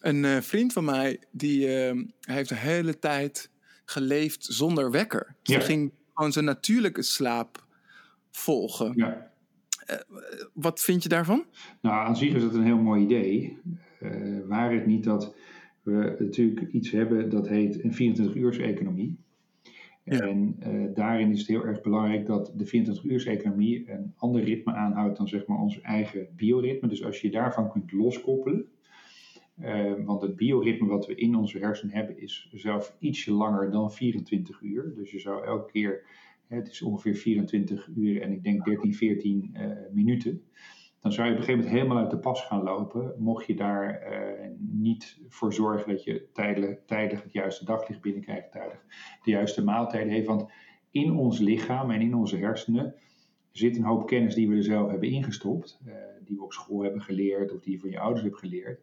[0.00, 3.50] Een eh, vriend van mij, die ehm, heeft de hele tijd
[3.84, 5.34] geleefd zonder wekker.
[5.42, 5.58] Dus Ja.
[5.60, 7.64] hij ging gewoon zijn natuurlijke slaap
[8.30, 8.92] volgen.
[8.96, 9.30] Ja.
[10.52, 11.44] Wat vind je daarvan?
[11.80, 13.58] Nou, aan zich is het een heel mooi idee.
[14.46, 15.34] Waar het niet dat
[15.82, 19.16] we natuurlijk iets hebben dat heet een 24-uurs-economie.
[20.06, 25.16] En eh, daarin is het heel erg belangrijk dat de 24-uurs-economie een ander ritme aanhoudt
[25.16, 26.88] dan zeg maar ons eigen bioritme.
[26.88, 28.66] Dus als je daarvan kunt loskoppelen
[29.60, 33.92] Ehm, want het bioritme wat we in onze hersenen hebben is zelf ietsje langer dan
[33.92, 34.94] 24 uur.
[34.94, 36.04] Dus je zou elke keer,
[36.46, 40.42] het is ongeveer 24 uur en ik denk 13, 14 uh, minuten.
[41.06, 43.14] Dan zou je op een gegeven moment helemaal uit de pas gaan lopen.
[43.18, 48.52] Mocht je daar uh, niet voor zorgen dat je tijdig, tijdig het juiste daglicht binnenkrijgt,
[48.52, 48.84] tijdig
[49.22, 50.26] de juiste maaltijden heeft.
[50.26, 50.50] Want
[50.90, 52.94] in ons lichaam en in onze hersenen
[53.50, 55.80] zit een hoop kennis die we er zelf hebben ingestopt.
[55.86, 58.80] Uh, die we op school hebben geleerd of die je van je ouders hebt geleerd.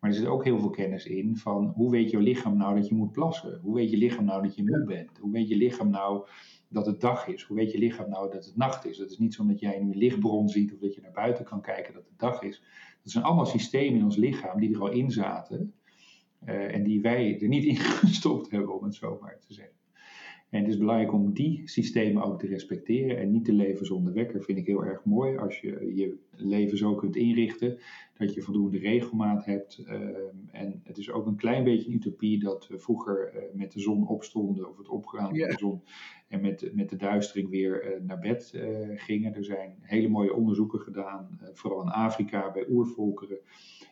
[0.00, 2.88] Maar er zit ook heel veel kennis in van hoe weet je lichaam nou dat
[2.88, 3.60] je moet plassen?
[3.62, 5.18] Hoe weet je lichaam nou dat je moe bent?
[5.18, 6.26] Hoe weet je lichaam nou
[6.74, 7.42] dat het dag is?
[7.42, 8.96] Hoe weet je lichaam nou dat het nacht is?
[8.96, 11.44] Dat is niet zo dat jij nu een lichtbron ziet of dat je naar buiten
[11.44, 12.62] kan kijken dat het dag is.
[13.02, 15.74] Dat zijn allemaal systemen in ons lichaam die er al in zaten.
[16.46, 19.74] Uh, en die wij er niet in gestopt hebben, om het zo maar te zeggen.
[20.54, 24.12] En het is belangrijk om die systemen ook te respecteren en niet te leven zonder
[24.12, 24.42] wekker.
[24.42, 27.78] Vind ik heel erg mooi als je je leven zo kunt inrichten
[28.16, 29.78] dat je voldoende regelmaat hebt.
[29.78, 30.10] Ehm,
[30.50, 33.80] en het is ook een klein beetje een utopie dat we vroeger uh, met de
[33.80, 35.82] zon opstonden of het opgaan van de zon
[36.28, 39.34] en met, met de duistering weer uh, naar bed uh, gingen.
[39.34, 43.38] Er zijn hele mooie onderzoeken gedaan, vooral in Afrika bij oervolkeren.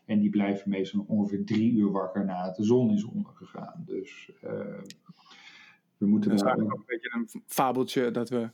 [0.04, 3.84] En die blijven meestal ongeveer drie uur wakker nadat de zon is ondergegaan.
[3.86, 4.30] Dus
[6.02, 8.50] we moeten dat is eigenlijk ook een beetje een fabeltje dat we.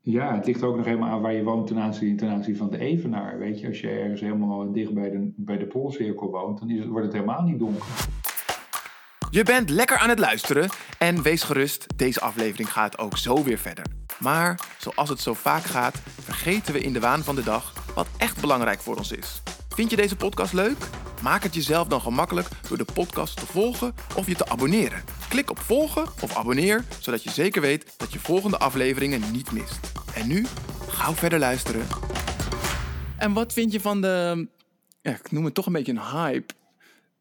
[0.00, 2.70] Ja, het ligt ook nog helemaal aan waar je woont ten aanzien, ten aanzien van
[2.70, 3.38] de evenaar.
[3.38, 6.78] Weet je, als je ergens helemaal dicht bij de, bij de poolcirkel woont, dan is
[6.78, 7.86] het, wordt het helemaal niet donker.
[9.30, 13.58] Je bent lekker aan het luisteren en wees gerust, deze aflevering gaat ook zo weer
[13.58, 13.84] verder.
[14.18, 18.08] Maar zoals het zo vaak gaat, vergeten we in de waan van de dag wat
[18.18, 19.42] echt belangrijk voor ons is.
[19.68, 20.99] Vind je deze podcast leuk?
[21.22, 25.02] Maak het jezelf dan gemakkelijk door de podcast te volgen of je te abonneren.
[25.28, 29.92] Klik op volgen of abonneer, zodat je zeker weet dat je volgende afleveringen niet mist.
[30.14, 30.46] En nu,
[30.88, 31.86] gauw verder luisteren.
[33.18, 34.48] En wat vind je van de,
[35.02, 36.54] ja, ik noem het toch een beetje een hype,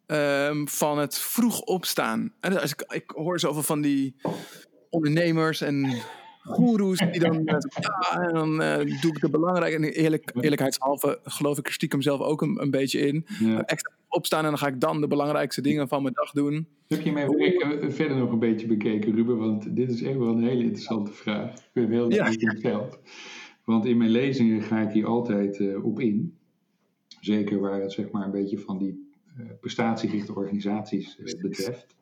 [0.07, 2.33] um, van het vroeg opstaan?
[2.39, 4.15] En als ik, ik hoor zoveel van die
[4.89, 6.01] ondernemers en
[6.49, 11.19] goeroes die dan, uh, ja, en dan uh, doe ik de belangrijke, en eerlijk, eerlijkheidshalve
[11.23, 13.25] geloof ik er stiekem zelf ook een, een beetje in.
[13.39, 13.62] Ja.
[13.62, 16.67] Extra opstaan en dan ga ik dan de belangrijkste dingen van mijn dag doen.
[16.88, 19.38] Heb je mijn werk verder nog een beetje bekeken, Ruben?
[19.38, 21.53] Want dit is echt wel een hele interessante vraag.
[21.53, 22.25] Ik ben heel ja.
[22.25, 22.99] gesteld.
[23.63, 26.38] Want in mijn lezingen ga ik hier altijd uh, op in.
[27.19, 29.09] Zeker waar het zeg maar een beetje van die
[29.59, 31.95] prestatiegerichte organisaties betreft.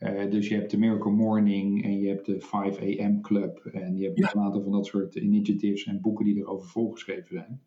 [0.00, 3.64] Uh, dus je hebt de Miracle Morning en je hebt de 5 AM Club.
[3.64, 4.34] En je hebt ja.
[4.34, 7.62] een aantal van dat soort initiatives en boeken die erover volgeschreven zijn.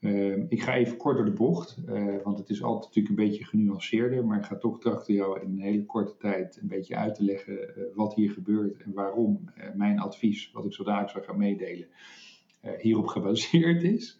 [0.00, 3.28] Uh, ik ga even kort door de bocht, uh, want het is altijd natuurlijk een
[3.28, 4.26] beetje genuanceerder.
[4.26, 7.24] Maar ik ga toch trachten jou in een hele korte tijd een beetje uit te
[7.24, 11.88] leggen wat hier gebeurt en waarom mijn advies, wat ik zo dadelijk zal gaan meedelen,
[12.78, 14.18] hierop gebaseerd is.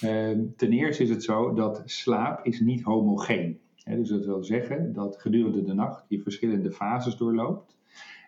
[0.00, 3.60] Ehm, ten eerste is het zo dat slaap is niet homogeen
[3.94, 7.76] dus dat wil zeggen dat gedurende de nacht je verschillende fases doorloopt.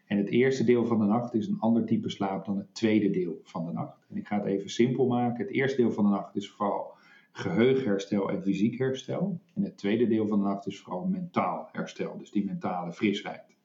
[0.07, 3.11] En het eerste deel van de nacht is een ander type slaap dan het tweede
[3.11, 4.07] deel van de nacht.
[4.09, 5.45] En ik ga het even simpel maken.
[5.45, 6.93] Het eerste deel van de nacht is vooral
[7.33, 9.41] geheugenherstel en fysiek herstel.
[9.55, 13.57] En het tweede deel van de nacht is vooral mentaal herstel, dus die mentale frisheid.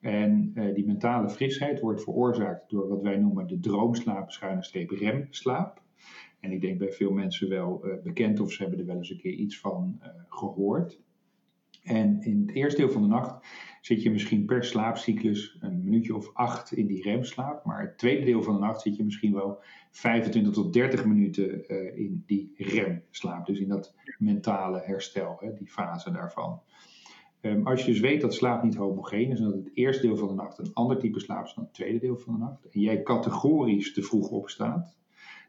[0.00, 4.90] En uh, die mentale frisheid wordt veroorzaakt door wat wij noemen de droomslaap, schuine streep
[4.90, 5.82] remslaap.
[6.40, 9.10] En ik denk bij veel mensen wel uh, bekend of ze hebben er wel eens
[9.10, 11.00] een keer iets van uh, gehoord.
[11.82, 13.46] En in het eerste deel van de nacht
[13.80, 17.64] zit je misschien per slaapcyclus een minuutje of acht in die remslaap.
[17.64, 21.72] Maar het tweede deel van de nacht zit je misschien wel 25 tot 30 minuten
[21.72, 23.46] uh, in die remslaap.
[23.46, 26.60] Dus in dat mentale herstel, hè, die fase daarvan.
[27.40, 30.16] Um, als je dus weet dat slaap niet homogeen is en dat het eerste deel
[30.16, 32.68] van de nacht een ander type slaap is dan het tweede deel van de nacht.
[32.70, 34.97] En jij categorisch te vroeg opstaat,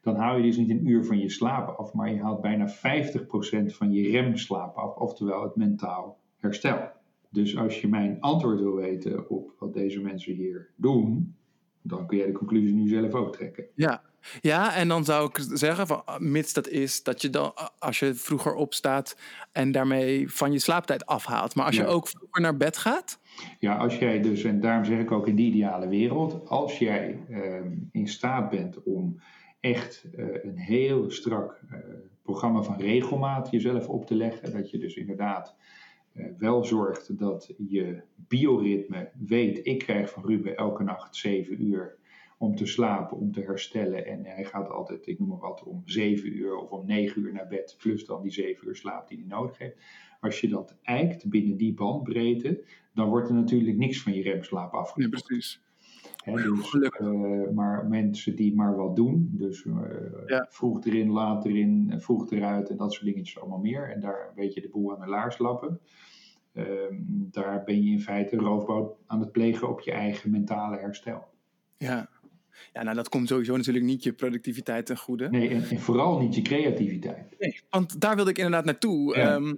[0.01, 2.69] dan haal je dus niet een uur van je slaap af, maar je haalt bijna
[2.69, 2.71] 50%
[3.65, 6.91] van je remslaap af, oftewel het mentaal herstel.
[7.29, 11.35] Dus als je mijn antwoord wil weten op wat deze mensen hier doen,
[11.81, 13.65] dan kun jij de conclusie nu zelf ook trekken.
[13.75, 14.01] Ja,
[14.41, 18.13] ja, en dan zou ik zeggen, van, mits dat is dat je dan, als je
[18.13, 19.17] vroeger opstaat
[19.51, 21.55] en daarmee van je slaaptijd afhaalt.
[21.55, 23.19] Maar als je ook vroeger naar bed gaat?
[23.59, 27.19] Ja, als jij dus, en daarom zeg ik ook in die ideale wereld, als jij
[27.29, 27.55] uh,
[27.91, 29.21] in staat bent om
[29.59, 31.77] echt uh, een heel strak uh,
[32.21, 35.55] programma van regelmaat jezelf op te leggen, dat je dus inderdaad
[36.13, 41.97] uh, wel zorgt dat je bioritme weet, ik krijg van Ruben elke nacht 7 uur
[42.37, 44.05] om te slapen, om te herstellen.
[44.05, 47.33] En hij gaat altijd, ik noem maar wat, om 7 uur of om 9 uur
[47.33, 49.77] naar bed, plus dan die 7 uur slaap die hij nodig heeft.
[50.19, 54.73] Als je dat eikt binnen die bandbreedte, dan wordt er natuurlijk niks van je remslaap
[54.73, 55.17] afgenomen.
[55.17, 55.61] Ja, precies.
[56.23, 56.99] Dus,
[57.53, 59.65] maar mensen die maar wat doen, dus
[60.49, 63.91] vroeg erin, laat erin, vroeg eruit en dat soort dingetjes allemaal meer.
[63.91, 65.79] En daar een beetje de boel aan de laars lappen.
[66.53, 71.27] Ehm, daar ben je in feite roofbouw aan het plegen op je eigen mentale herstel.
[71.77, 72.09] Ja.
[72.73, 75.29] Ja, nou dat komt sowieso natuurlijk niet je productiviteit ten goede.
[75.29, 77.35] Nee, en, vooral niet je creativiteit.
[77.39, 79.15] Nee, want daar wilde ik inderdaad naartoe.
[79.15, 79.55] Ehm,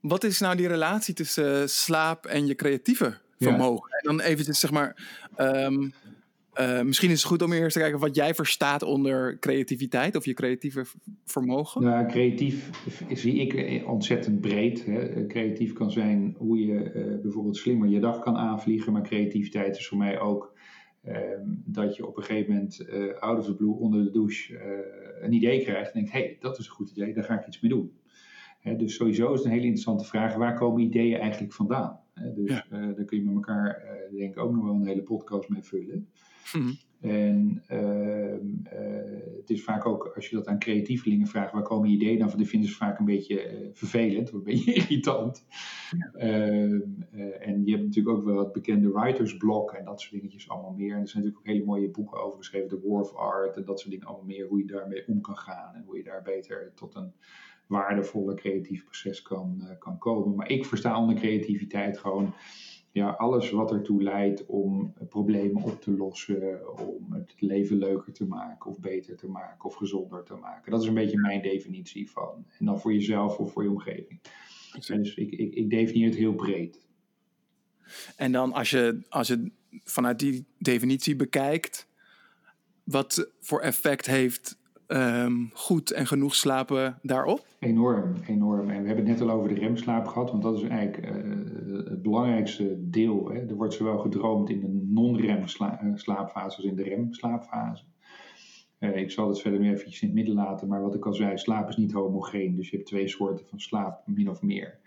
[0.00, 3.90] wat is nou die relatie tussen slaap en je creatieve vermogen?
[3.90, 4.96] En dan eventjes zeg maar...
[5.38, 5.92] Um,
[6.60, 10.24] uh, misschien is het goed om eerst te kijken wat jij verstaat onder creativiteit of
[10.24, 10.84] je creatieve
[11.24, 11.82] vermogen.
[11.82, 12.70] Nou, creatief
[13.12, 14.84] zie ik ontzettend breed.
[14.84, 15.26] Hè.
[15.26, 19.88] Creatief kan zijn hoe je uh, bijvoorbeeld slimmer je dag kan aanvliegen, maar creativiteit is
[19.88, 20.54] voor mij ook
[21.04, 24.52] Ehm, dat je op een gegeven moment uh, out of the blue onder de douche
[24.52, 24.60] uh,
[25.20, 27.46] een idee krijgt en denkt, hé, hey, dat is een goed idee, daar ga ik
[27.46, 27.92] iets mee doen.
[28.60, 32.00] Hè, dus sowieso is het een hele interessante vraag, waar komen ideeën eigenlijk vandaan?
[32.14, 32.66] Dus ja.
[32.72, 35.62] uh, daar kun je met elkaar denk ik ook nog wel een hele podcast mee
[35.62, 36.08] vullen.
[36.52, 36.72] Mhm.
[37.04, 41.90] En ehm, eh, het is vaak ook, als je dat aan creatievelingen vraagt, waar komen
[41.90, 42.38] ideeën dan van?
[42.38, 45.46] Die vinden ze vaak een beetje uh, vervelend, of een beetje irritant.
[46.14, 50.48] Ehm, eh, en je hebt natuurlijk ook wel het bekende writersblok en dat soort dingetjes
[50.48, 50.94] allemaal meer.
[50.94, 53.64] En er zijn natuurlijk ook hele mooie boeken over geschreven, The War of Art en
[53.64, 56.22] dat soort dingen allemaal meer, hoe je daarmee om kan gaan en hoe je daar
[56.22, 57.12] beter tot een
[57.66, 60.34] waardevolle creatief proces kan, kan komen.
[60.34, 62.34] Maar ik versta onder creativiteit gewoon
[62.94, 68.26] ja, alles wat ertoe leidt om problemen op te lossen, om het leven leuker te
[68.26, 70.70] maken of beter te maken of gezonder te maken.
[70.70, 72.46] Dat is een beetje mijn definitie van.
[72.58, 74.20] En dan voor jezelf of voor je omgeving.
[74.72, 76.86] Dus ik, ik, ik definieer het heel breed.
[78.16, 81.88] En dan als je, als je vanuit die definitie bekijkt,
[82.84, 84.58] wat voor effect heeft
[84.94, 87.46] um, goed en genoeg slapen daarop?
[87.58, 88.70] Enorm, enorm.
[88.70, 91.76] En we hebben het net al over de remslaap gehad, want dat is eigenlijk uh,
[91.76, 93.30] het belangrijkste deel.
[93.30, 93.38] Hè.
[93.48, 95.46] Er wordt zowel gedroomd in de non-rem
[95.94, 97.84] slaapfase als in de rem-slaapfase.
[98.78, 101.14] Uh, ik zal het verder nu eventjes in het midden laten, maar wat ik al
[101.14, 102.56] zei, slaap is niet homogeen.
[102.56, 104.78] Dus je hebt twee soorten van slaap, min of meer.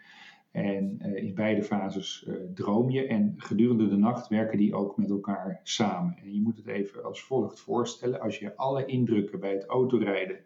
[0.57, 4.97] En uh, in beide fases uh, droom je en gedurende de nacht werken die ook
[4.97, 6.17] met elkaar samen.
[6.23, 8.19] En je moet het even als volgt voorstellen.
[8.19, 10.39] Als je alle indrukken bij het autorijden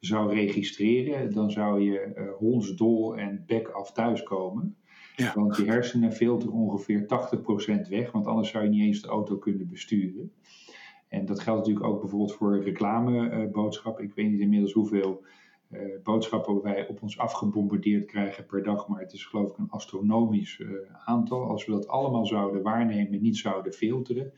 [0.00, 4.76] zou registreren, dan zou je uh, hondsdol en bek af thuiskomen.
[5.16, 5.32] Ja.
[5.34, 7.06] Want je hersenen filteren ongeveer
[7.86, 10.32] 80% weg, want anders zou je niet eens de auto kunnen besturen.
[11.08, 14.04] En dat geldt natuurlijk ook bijvoorbeeld voor reclameboodschappen.
[14.04, 15.24] Ik weet niet inmiddels hoeveel
[16.02, 18.88] boodschappen wij op ons afgebombardeerd krijgen per dag.
[18.88, 20.68] Maar het is geloof ik een astronomisch uh,
[21.04, 21.48] aantal.
[21.48, 24.32] Als we dat allemaal zouden waarnemen, niet zouden filteren,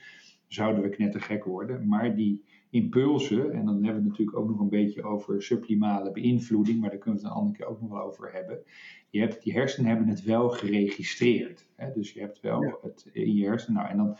[0.46, 1.86] zouden we knettergek worden.
[1.86, 6.10] Maar die impulsen, en dan hebben we het natuurlijk ook nog een beetje over sublimale
[6.10, 8.58] beïnvloeding, maar daar kunnen we het een andere keer ook nog wel over hebben.
[9.10, 11.66] Je hebt, die hersenen hebben het wel geregistreerd.
[11.76, 11.92] Hè?
[11.92, 13.76] Dus je hebt wel het in je hersenen.
[13.76, 14.16] Nou, en dan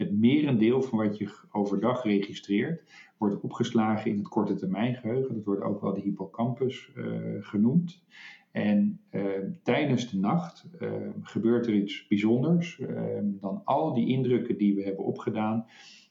[0.00, 2.82] het merendeel van wat je overdag registreert,
[3.18, 5.34] wordt opgeslagen in het korte termijn geheugen.
[5.34, 7.04] Dat wordt ook wel de hippocampus uh,
[7.40, 8.02] genoemd.
[8.50, 9.22] En uh,
[9.62, 10.90] tijdens de nacht uh,
[11.22, 12.80] gebeurt er iets bijzonders.
[13.22, 15.66] dan al die indrukken die we hebben opgedaan,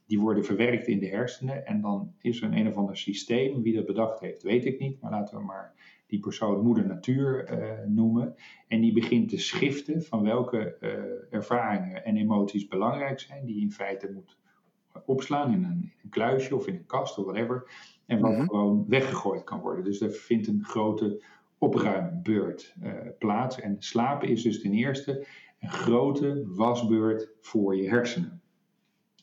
[0.06, 1.66] die worden verwerkt in de hersenen.
[1.66, 3.62] En dan is er een, een of ander systeem.
[3.62, 5.02] Wie dat bedacht heeft, weet ik niet.
[5.02, 5.74] Maar laten we maar
[6.10, 8.36] die persoon moeder natuur noemen.
[8.68, 10.78] En die begint te schiften van welke
[11.30, 13.46] ervaringen en emoties belangrijk zijn.
[13.46, 14.38] Die in feite moet
[15.06, 17.72] opslaan in een, een, kluisje of in een kast of whatever.
[18.06, 18.46] En wat mhm.
[18.46, 19.84] gewoon weggegooid kan worden.
[19.84, 21.24] Dus er vindt een grote
[21.58, 23.60] opruimbeurt uh, plaats.
[23.60, 25.28] En slapen is dus ten eerste
[25.60, 28.42] een grote wasbeurt voor je hersenen.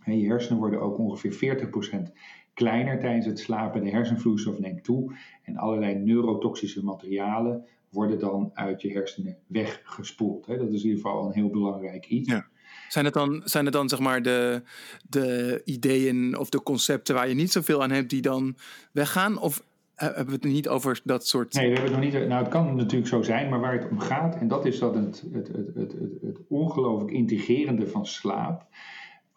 [0.03, 2.13] En je hersenen worden ook ongeveer 40%
[2.57, 3.85] kleiner tijdens het slapen.
[3.85, 5.13] De hersenvloeistof neemt toe.
[5.43, 10.47] En allerlei neurotoxische materialen worden dan uit je hersenen weggespoeld.
[10.47, 12.31] Dat is in ieder geval een heel belangrijk iets.
[12.31, 12.47] Ja.
[12.89, 14.63] Zijn het dan, zijn het dan zeg maar de,
[15.09, 18.57] de ideeën of de concepten waar je niet zoveel aan hebt die dan
[18.93, 19.39] weggaan?
[19.39, 19.63] Of
[19.95, 21.55] hebben we het niet over dat soort.
[21.55, 22.29] Nee, we hebben het nog niet.
[22.29, 24.95] Nou, het kan natuurlijk zo zijn, maar waar het om gaat, en dat is dat
[24.95, 28.67] het, het, het, het, het ongelooflijk integrerende van slaap.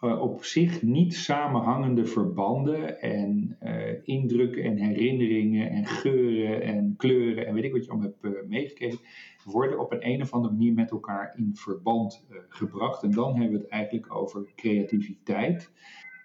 [0.02, 7.48] Uh, op zich niet samenhangende verbanden en uh, indrukken en herinneringen en geuren en kleuren
[7.48, 9.00] en weet ik wat je allemaal hebt uh, meegekregen,
[9.46, 13.04] worden op een, een of andere manier met elkaar in verband gebracht.
[13.04, 15.72] En dan hebben we het eigenlijk over creativiteit.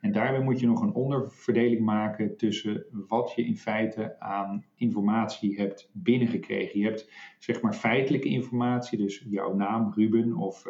[0.01, 5.57] En daarbij moet je nog een onderverdeling maken tussen wat je in feite aan informatie
[5.57, 6.79] hebt binnengekregen.
[6.79, 10.65] Je hebt zeg maar feitelijke informatie, dus jouw naam Ruben of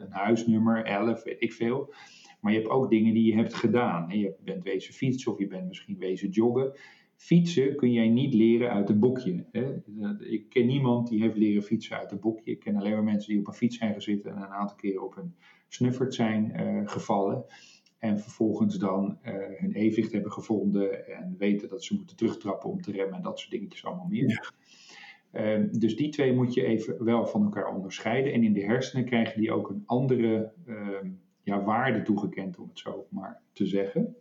[0.00, 1.92] een huisnummer 11, weet ik veel.
[2.40, 4.18] Maar je hebt ook dingen die je hebt gedaan.
[4.18, 6.72] Je bent wezen fietsen of je bent misschien wezen joggen.
[7.16, 9.44] Fietsen kun jij niet leren uit een boekje.
[10.18, 12.50] Ik ken niemand die heeft leren fietsen uit een boekje.
[12.50, 15.02] Ik ken alleen maar mensen die op een fiets zijn gezeten en een aantal keren
[15.02, 15.34] op een
[15.68, 17.44] snuffert zijn uh, gevallen.
[17.98, 22.92] En vervolgens dan hun evenwicht hebben gevonden en weten dat ze moeten terugtrappen om te
[22.92, 24.52] remmen en dat soort dingetjes allemaal meer.
[25.32, 28.32] Ehm, dus die twee moet je even wel van elkaar onderscheiden.
[28.32, 31.10] En in de hersenen krijgen die ook een andere ehm,
[31.48, 34.16] ja, waarde toegekend, om het zo maar te zeggen.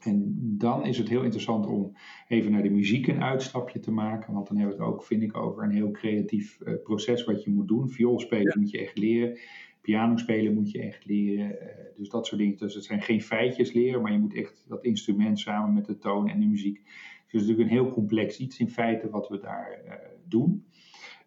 [0.00, 1.96] En dan is het heel interessant om
[2.28, 4.34] even naar de muziek een uitstapje te maken.
[4.34, 7.44] Want dan hebben we het ook, vind ik, over een heel creatief uh, proces wat
[7.44, 7.90] je moet doen.
[7.90, 9.38] Viool spelen moet je echt leren.
[9.80, 11.50] Piano spelen moet je echt leren.
[11.50, 11.58] Uh,
[11.96, 12.56] dus dat soort dingen.
[12.56, 15.98] Dus het zijn geen feitjes leren, maar je moet echt dat instrument samen met de
[15.98, 16.82] toon en de muziek.
[16.84, 16.92] Dus
[17.26, 19.92] het is natuurlijk een heel complex iets in feite wat we daar uh,
[20.24, 20.64] doen.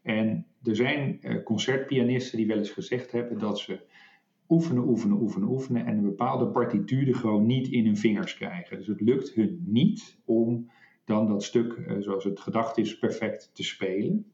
[0.01, 3.79] En er zijn concertpianisten die wel eens gezegd hebben dat ze
[4.49, 8.77] oefenen, oefenen, oefenen, oefenen en een bepaalde partituur gewoon niet in hun vingers krijgen.
[8.77, 10.69] Dus het lukt hun niet om
[11.05, 14.31] dan dat stuk, eh, zoals het gedacht is, perfect te spelen.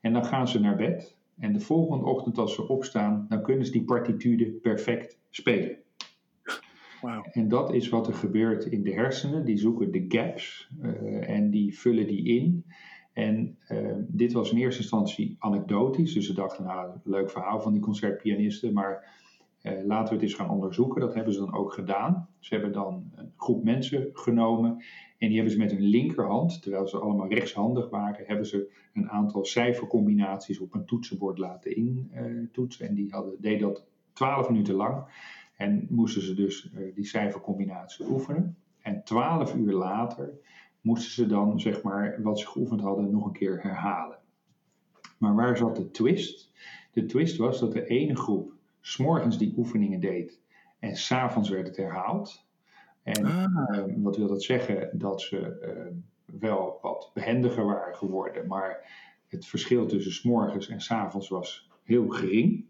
[0.00, 1.18] En dan gaan ze naar bed.
[1.38, 5.78] En de volgende ochtend als ze opstaan, dan kunnen ze die partituur perfect spelen.
[7.00, 7.26] Wow.
[7.32, 9.44] En dat is wat er gebeurt in de hersenen.
[9.44, 12.64] Die zoeken de gaps uh, en die vullen die in.
[13.12, 16.12] En uh, dit was in eerste instantie anekdotisch.
[16.12, 18.72] Dus ze dachten, nou, leuk verhaal van die concertpianisten.
[18.72, 19.19] Maar
[19.62, 21.00] uh, laten we het eens gaan onderzoeken.
[21.00, 22.28] Dat hebben ze dan ook gedaan.
[22.38, 24.70] Ze hebben dan een groep mensen genomen
[25.18, 29.10] en die hebben ze met hun linkerhand, terwijl ze allemaal rechtshandig waren, hebben ze een
[29.10, 32.88] aantal cijfercombinaties op een toetsenbord laten intoetsen.
[32.88, 35.04] en die hadden, deden dat 12 minuten lang.
[35.56, 38.56] En moesten ze dus uh, die cijfercombinatie oefenen.
[38.80, 40.32] En 12 uur later
[40.80, 44.18] moesten ze dan, zeg maar, wat ze geoefend hadden, nog een keer herhalen.
[45.18, 46.52] Maar waar zat de twist?
[46.92, 50.40] De twist was dat de ene groep s'morgens die oefeningen deed
[50.78, 52.46] en s'avonds werd het herhaald.
[53.02, 53.76] En ah.
[53.76, 54.98] Ehm, wat wil dat zeggen?
[54.98, 55.94] Dat ze ehm,
[56.40, 58.90] wel wat behendiger waren geworden, maar
[59.28, 62.64] het verschil tussen s'morgens en s'avonds was heel gering.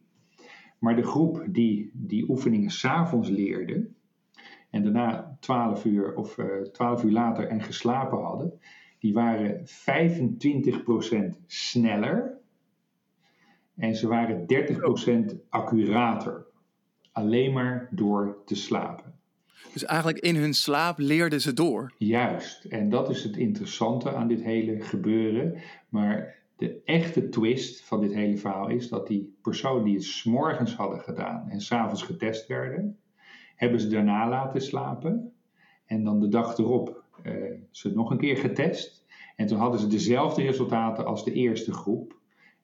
[0.79, 3.89] Maar de groep die die oefeningen s'avonds leerde
[4.71, 8.61] en daarna 12 uur of uh, eh, 12 uur later en geslapen hadden,
[8.99, 12.40] die waren 25% sneller
[13.81, 14.47] en ze waren
[15.33, 16.47] 30% accurater.
[17.13, 19.19] Alleen maar door te slapen.
[19.73, 21.93] Dus eigenlijk in hun slaap leerden ze door.
[21.99, 22.65] Juist.
[22.65, 25.55] En dat is het interessante aan dit hele gebeuren.
[25.89, 30.75] Maar de echte twist van dit hele verhaal is dat die personen die het s'morgens
[30.75, 32.99] hadden gedaan en s'avonds getest werden,
[33.57, 35.33] hebben ze daarna laten slapen.
[35.87, 37.33] En dan de dag erop uh,
[37.71, 39.05] ze nog een keer getest.
[39.37, 42.20] En toen hadden ze dezelfde resultaten als de eerste groep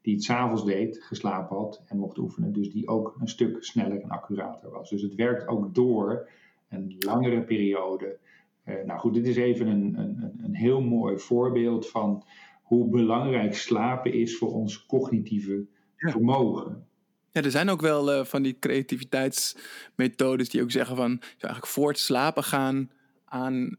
[0.07, 2.53] die het s'avonds deed, geslapen had en mocht oefenen.
[2.53, 4.91] Dus die ook een stuk sneller en accurater was.
[4.91, 6.29] Dus het werkt ook door
[6.69, 8.19] een langere periode.
[8.65, 12.25] Uh, nou goed, dit is even een, een, een heel mooi voorbeeld van
[12.63, 16.87] hoe belangrijk slapen is voor ons cognitieve vermogen.
[17.31, 21.67] Ja, er zijn ook wel uh, van die creativiteitsmethodes die ook zeggen van je eigenlijk
[21.67, 22.91] voor het slapen gaan
[23.25, 23.77] aan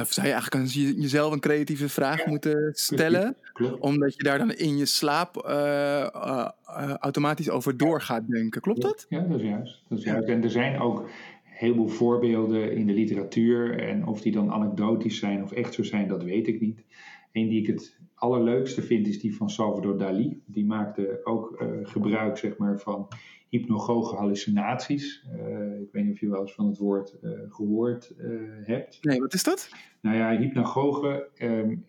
[0.00, 3.36] of zou je eigenlijk aan jezelf een creatieve vraag moeten stellen?
[3.78, 6.48] Omdat je daar dan in je slaap uh, uh,
[6.94, 8.60] automatisch over door gaat denken.
[8.60, 9.06] Klopt dat?
[9.08, 9.82] Ja, dat is juist.
[9.88, 10.28] Dat is juist.
[10.28, 11.08] En er zijn ook
[11.44, 13.78] heel veel voorbeelden in de literatuur.
[13.78, 16.84] En of die dan anekdotisch zijn of echt zo zijn, dat weet ik niet.
[17.32, 20.42] Eén die ik het allerleukste vind is die van Salvador Dali.
[20.46, 23.08] Die maakte ook gebruik zeg maar, van
[23.50, 25.26] hypnogoge hallucinaties.
[25.34, 28.98] Uh, ik weet niet of je wel eens van het woord uh, gehoord uh, hebt.
[29.04, 29.70] Nee, wat is dat?
[30.00, 31.82] Nou ja, hypnagoge, um,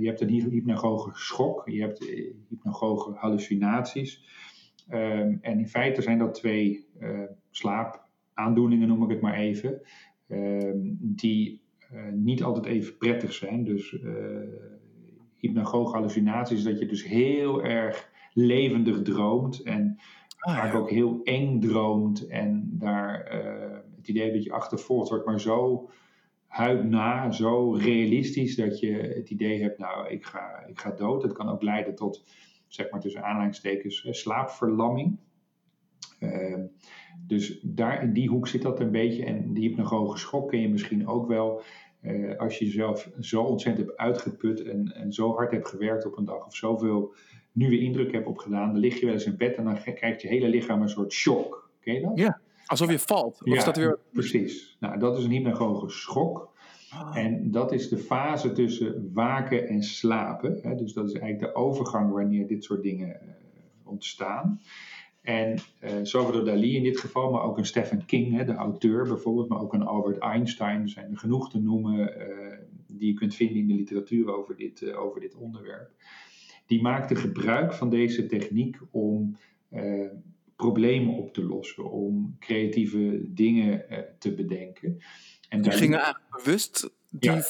[0.00, 2.04] je hebt een hypnagoge schok, je hebt
[2.48, 4.26] hypnagoge hallucinaties.
[4.90, 6.86] Um, en in feite zijn dat twee
[7.50, 9.80] slaapaandoeningen, noem ik het maar even,
[10.28, 11.62] um, die
[12.12, 13.64] niet altijd even prettig zijn.
[13.64, 13.96] Dus
[15.36, 19.98] hypnagoge hallucinaties dat je dus heel erg levendig droomt en
[20.48, 25.26] ah, vaak ook heel eng droomt en daar uh, het idee dat je achtervolgd wordt,
[25.26, 25.88] maar zo
[26.48, 31.22] huidna, zo realistisch dat je het idee hebt, nou, ik ga, ik ga dood.
[31.22, 32.24] Het kan ook leiden tot,
[32.66, 35.18] zeg maar tussen aanhalingstekens, slaapverlamming.
[36.20, 36.64] Uh,
[37.26, 39.24] dus daar in die hoek zit dat een beetje.
[39.24, 41.62] En die hypnagoge schok ken je misschien ook wel.
[42.02, 46.16] Uh, als je jezelf zo ontzettend hebt uitgeput en, en zo hard hebt gewerkt op
[46.16, 47.14] een dag of zoveel
[47.58, 50.28] nieuwe indruk hebt opgedaan, dan lig je wel eens in bed en dan krijgt je
[50.28, 51.70] hele lichaam een soort shock.
[51.80, 52.12] Ken je dat?
[52.14, 53.42] Ja, alsof je valt.
[53.42, 53.98] Of ja, dat weer...
[54.12, 54.76] precies.
[54.80, 56.56] Nou, dat is een hypnagoge schok.
[56.90, 57.16] Ah.
[57.16, 60.58] En dat is de fase tussen waken en slapen.
[60.62, 60.74] Hè?
[60.74, 63.30] Dus dat is eigenlijk de overgang wanneer dit soort dingen uh,
[63.84, 64.60] ontstaan.
[65.22, 69.08] En uh, Salvador Dali in dit geval, maar ook een Stephen King, hè, de auteur
[69.08, 70.82] bijvoorbeeld, maar ook een Albert Einstein.
[70.82, 74.56] Er zijn er genoeg te noemen uh, die je kunt vinden in de literatuur over
[74.56, 75.90] dit, uh, over dit onderwerp
[76.68, 79.36] die maakte gebruik van deze techniek om
[79.72, 80.06] uh,
[80.56, 83.84] problemen op te lossen, om creatieve dingen
[84.18, 84.98] te bedenken.
[85.48, 87.42] En die gingen eigenlijk bewust die,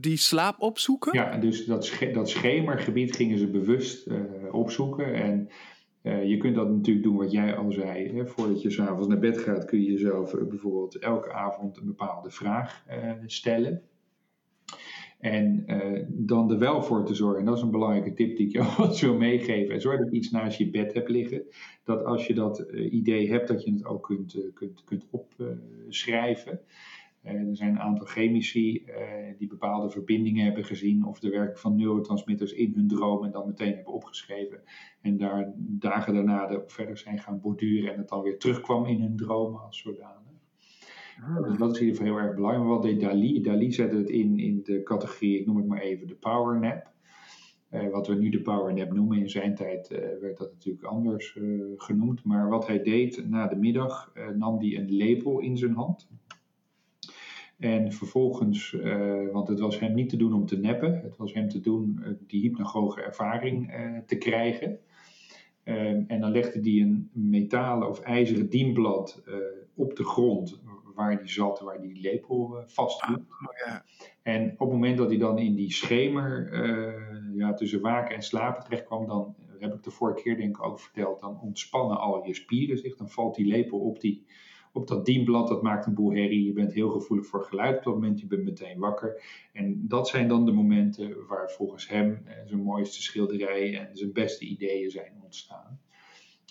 [0.00, 1.12] die slaap opzoeken?
[1.12, 4.08] Ja, dus dat, dat schemergebied gingen ze bewust
[4.50, 5.14] opzoeken.
[5.14, 5.48] En
[6.28, 8.16] je kunt dat natuurlijk doen wat jij al zei.
[8.16, 8.26] Hè?
[8.26, 12.84] Voordat je s'avonds naar bed gaat, kun je jezelf bijvoorbeeld elke avond een bepaalde vraag
[13.26, 13.82] stellen.
[15.20, 15.64] En
[16.08, 18.68] dan er wel voor te zorgen, en dat is een belangrijke tip die ik jou
[18.78, 19.74] wat wil meegeven.
[19.74, 21.42] En zorg dat je iets naast je bed hebt liggen.
[21.84, 22.58] Dat als je dat
[22.90, 26.60] idee hebt, dat je het ook kunt, kunt, kunt opschrijven.
[27.22, 31.58] Eh, er zijn een aantal chemici eh, die bepaalde verbindingen hebben gezien of de werking
[31.58, 34.62] van neurotransmitters in hun droom en dan meteen hebben opgeschreven.
[35.00, 39.16] En daar dagen daarna verder zijn gaan borduren en het dan weer terugkwam in hun
[39.16, 40.29] dromen als zodanig.
[41.48, 42.68] Dus dat is in ieder geval heel erg belangrijk.
[42.68, 43.40] Wat deed Dali?
[43.40, 46.90] Dali zette het in, in de categorie, ik noem het maar even, de power nap.
[47.70, 49.18] Uh, wat we nu de power nap noemen.
[49.18, 52.24] In zijn tijd uh, werd dat natuurlijk anders uh, genoemd.
[52.24, 56.08] Maar wat hij deed na de middag, nam hij een lepel in zijn hand.
[57.58, 58.76] En vervolgens,
[59.32, 62.00] want het was hem niet te doen om te neppen, het was hem te doen
[62.26, 63.72] die hypnagoge ervaring
[64.06, 64.78] te krijgen.
[65.62, 69.22] Ehm, en dan legde hij een metalen of ijzeren dienblad
[69.74, 70.62] op de grond
[70.94, 73.20] waar hij zat, waar die lepel vasthield.
[73.20, 73.84] Oh, ja.
[74.22, 76.54] En op het moment dat hij dan in die schemer
[77.34, 80.62] ja, tussen waken en slapen terecht kwam, dan heb ik de vorige keer denk ik
[80.62, 84.26] ook verteld, dan ontspannen al je spieren zich, dan valt die lepel op die
[84.72, 86.44] op dat dienblad, dat maakt een boel herrie.
[86.44, 89.22] Je bent heel gevoelig voor geluid op dat moment, je bent meteen wakker.
[89.52, 94.12] En dat zijn dan de momenten waar volgens hem eh, zijn mooiste schilderijen en zijn
[94.12, 95.80] beste ideeën zijn ontstaan.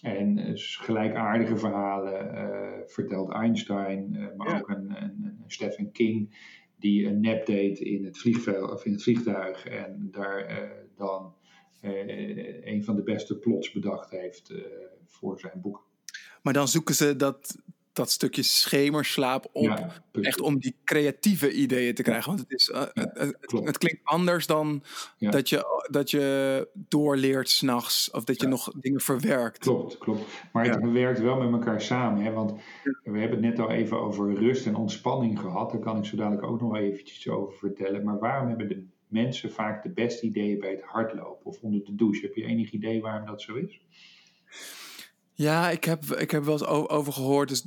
[0.02, 6.38] En uh, gelijkaardige verhalen uh, vertelt Einstein, uh, maar ook een, een, een, Stephen King,
[6.76, 11.34] die een nap deed in het, vliegveld, of in het vliegtuig en daar dan
[11.82, 14.54] een van de beste plots bedacht heeft
[15.06, 15.88] voor zijn boek.
[16.42, 17.56] Maar dan zoeken ze dat,
[18.00, 20.02] dat stukje schemerslaap op.
[20.22, 22.28] echt om die creatieve ideeën te krijgen.
[22.28, 24.84] Want het, is, uh, het, het, klinkt anders dan
[25.18, 28.12] dat, je, dat je doorleert s'nachts.
[28.12, 29.58] Of dat je nog dingen verwerkt.
[29.58, 30.22] Klopt, klopt.
[30.52, 32.24] Maar het werkt wel met elkaar samen.
[32.24, 32.32] Hè?
[32.32, 32.52] Want
[33.04, 35.72] we hebben het net al even over rust en ontspanning gehad.
[35.72, 38.04] Daar kan ik zo dadelijk ook nog eventjes over vertellen.
[38.04, 41.96] Maar waarom hebben de mensen vaak de beste ideeën bij het hardlopen of onder de
[41.96, 42.22] douche?
[42.22, 43.82] Heb je enig idee waarom dat zo is?
[45.42, 47.66] Ja, ik heb, ik heb wel eens over gehoord dus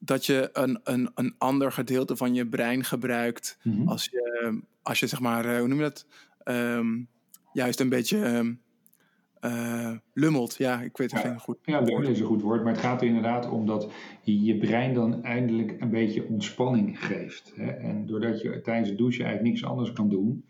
[0.00, 3.88] dat je een, een, een ander gedeelte van je brein gebruikt mhm.
[3.88, 6.06] als, je, als je, zeg maar, eh, hoe noem je dat?
[6.44, 7.02] Ehm,
[7.52, 8.56] juist een beetje
[9.40, 10.54] uh, lummelt.
[10.58, 12.82] Ja, ik weet het ja, geen goed Ja, lummelen is een goed woord, maar het
[12.82, 13.90] gaat er inderdaad om dat
[14.22, 17.52] je, je brein dan eindelijk een beetje ontspanning geeft.
[17.56, 17.70] Hè?
[17.70, 20.44] En doordat je tijdens het douchen eigenlijk niks anders kan doen,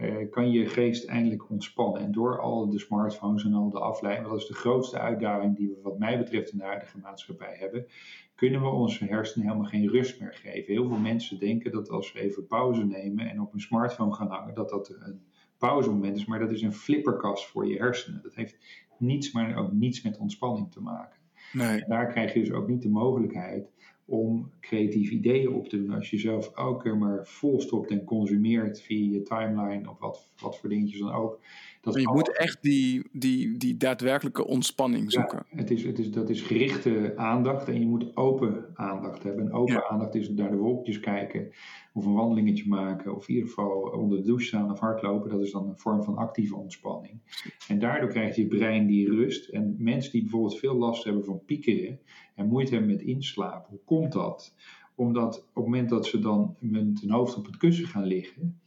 [0.00, 2.00] uh, kan je geest eindelijk ontspannen.
[2.00, 5.68] En door al de smartphones en al de afleiding, dat is de grootste uitdaging die
[5.68, 7.86] we wat mij betreft in de huidige maatschappij hebben,
[8.34, 10.72] kunnen we onze hersenen helemaal geen rust meer geven.
[10.72, 14.28] Heel veel mensen denken dat als we even pauze nemen en op een smartphone gaan
[14.28, 15.20] hangen, dat dat een
[15.58, 18.22] pauzemoment is, maar dat is een flipperkast voor je hersenen.
[18.22, 18.58] Dat heeft
[18.98, 21.18] niets, maar ook niets met ontspanning te maken.
[21.52, 21.84] Nee.
[21.86, 23.72] daar krijg je dus ook niet de mogelijkheid
[24.10, 25.94] om creatieve ideeën op te doen.
[25.94, 30.58] Als je zelf elke keer maar volstopt en consumeert via je timeline of wat, wat
[30.58, 31.40] voor dingetjes dan ook.
[31.80, 35.46] Dat je moet echt die, die, die daadwerkelijke ontspanning zoeken.
[35.50, 39.44] Ja, het is, het is, dat is gerichte aandacht en je moet open aandacht hebben.
[39.44, 41.50] En open aandacht is naar de wolkjes kijken
[41.92, 45.30] of een wandelingetje maken of in ieder geval onder de douche staan of hardlopen.
[45.30, 47.20] Dat is dan een vorm van actieve ontspanning.
[47.68, 49.48] En daardoor krijgt je brein die rust.
[49.48, 52.00] En mensen die bijvoorbeeld veel last hebben van piekeren
[52.34, 54.54] en moeite hebben met inslapen, hoe komt dat?
[54.94, 58.60] Omdat op het moment dat ze dan met hun hoofd op het kussen gaan liggen,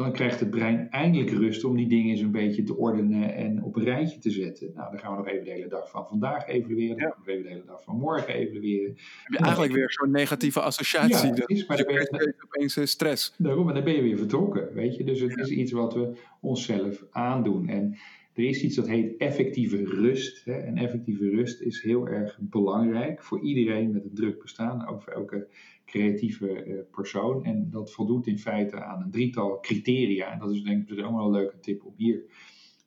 [0.00, 3.62] dan krijgt het brein eindelijk rust om die dingen eens een beetje te ordenen en
[3.62, 4.70] op een rijtje te zetten.
[4.74, 6.96] Nou, dan gaan we nog even de hele dag van vandaag evalueren.
[6.96, 8.96] Dan gaan we even de hele dag van morgen evalueren.
[9.24, 11.28] Heb je eigenlijk weer zo'n negatieve associatie?
[11.28, 13.34] Ja, dat is, maar dan ben je opeens eh, stress.
[13.38, 15.04] Daarom, en dan ben je weer vertrokken, weet je.
[15.04, 17.68] Dus het is iets wat we onszelf aandoen.
[17.68, 17.96] En
[18.34, 20.44] er is iets dat heet effectieve rust.
[20.44, 20.52] Hè.
[20.52, 25.12] En effectieve rust is heel erg belangrijk voor iedereen met een druk bestaan, ook voor
[25.12, 25.46] elke
[25.90, 27.44] creatieve eh, persoon.
[27.44, 30.32] En dat voldoet in feite aan een drietal criteria.
[30.32, 32.24] En dat is denk ik dus ook wel een leuke tip om hier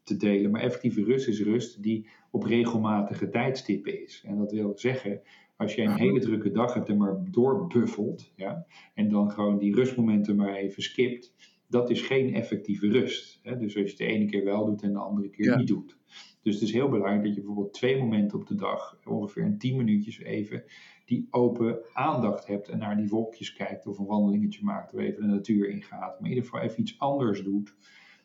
[0.04, 0.52] te delen.
[0.52, 4.24] Maar effectieve rust is rust die op regelmatige tijdstippen is.
[4.26, 5.22] En dat wil zeggen,
[5.58, 9.76] als je een hele drukke dag hebt en maar doorbuffelt, ja, en dan gewoon die
[9.76, 11.34] rustmomenten maar even skipt,
[11.68, 13.40] dat is geen effectieve rust.
[13.44, 13.58] Hè?
[13.58, 15.98] Dus als je het de ene keer wel doet en de andere keer niet doet.
[16.42, 19.58] Dus het is heel belangrijk dat je bijvoorbeeld twee momenten op de dag, ongeveer een
[19.58, 20.64] tien minuutjes even,
[21.06, 25.22] die open aandacht hebt en naar die wolkjes kijkt of een wandelingetje maakt of even
[25.22, 26.20] de natuur ingaat.
[26.20, 27.76] Maar in ieder geval even iets anders doet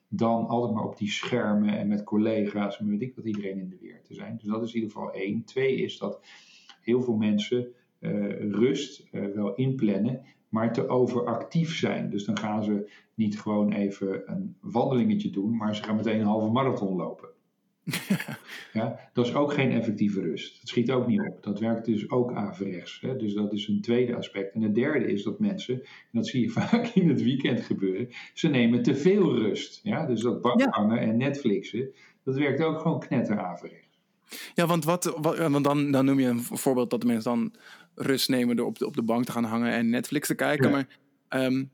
[0.09, 3.69] dan altijd maar op die schermen en met collega's en weet ik wat iedereen in
[3.69, 4.37] de weer te zijn.
[4.37, 5.45] Dus dat is in ieder geval één.
[5.45, 6.21] Twee is dat
[6.81, 7.69] heel veel mensen
[8.51, 12.11] rust wel inplannen, maar te overactief zijn.
[12.11, 16.27] Dus dan gaan ze niet gewoon even een wandelingetje doen, maar ze gaan meteen een
[16.27, 17.29] halve marathon lopen.
[18.73, 20.61] ja, dat is ook geen effectieve rust.
[20.61, 21.43] Dat schiet ook niet op.
[21.43, 23.01] Dat werkt dus ook averechts.
[23.01, 23.17] Hè?
[23.17, 24.55] Dus dat is een tweede aspect.
[24.55, 28.09] En het derde is dat mensen, en dat zie je vaak in het weekend gebeuren,
[28.35, 29.81] ze nemen te veel rust.
[29.83, 30.07] Ja?
[30.07, 31.91] Dus dat bankhangen en Netflixen,
[32.25, 33.87] dat werkt ook gewoon knetter averechts.
[34.55, 35.19] Ja, want, wat,
[35.49, 37.53] want dan, dan noem je een voorbeeld dat de mensen dan
[37.95, 40.71] rust nemen door op de, op de bank te gaan hangen en Netflix te kijken.
[40.71, 40.87] Maar
[41.29, 41.65] ehm,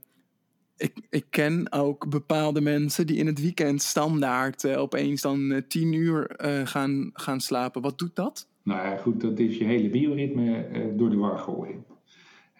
[0.76, 5.58] ik, ik ken ook bepaalde mensen die in het weekend standaard uh, opeens dan uh,
[5.68, 7.82] tien uur uh, gaan, gaan slapen.
[7.82, 8.48] Wat doet dat?
[8.62, 10.66] Nou ja, goed, dat is je hele bioritme
[10.96, 11.84] door de war gooien.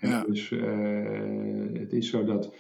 [0.01, 0.25] Ja.
[0.25, 0.51] Dus
[1.73, 2.55] het is zo dat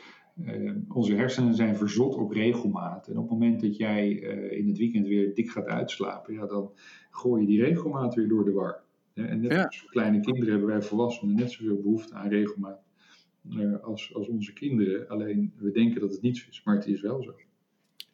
[0.89, 3.07] onze hersenen zijn verzot op regelmaat.
[3.07, 4.11] En op het moment dat jij
[4.51, 6.71] in het weekend weer dik gaat uitslapen, ja, dan
[7.11, 8.81] gooi je die regelmaat weer door de war.
[9.15, 12.84] En net als kleine kinderen hebben wij volwassenen net zoveel behoefte aan regelmaat
[13.83, 15.09] als, als onze kinderen.
[15.09, 17.35] Alleen we denken dat het niet zo is, maar het is wel zo.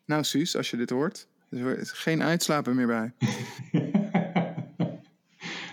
[0.05, 3.13] Nou, Suus, als je dit hoort, er is geen uitslapen meer bij.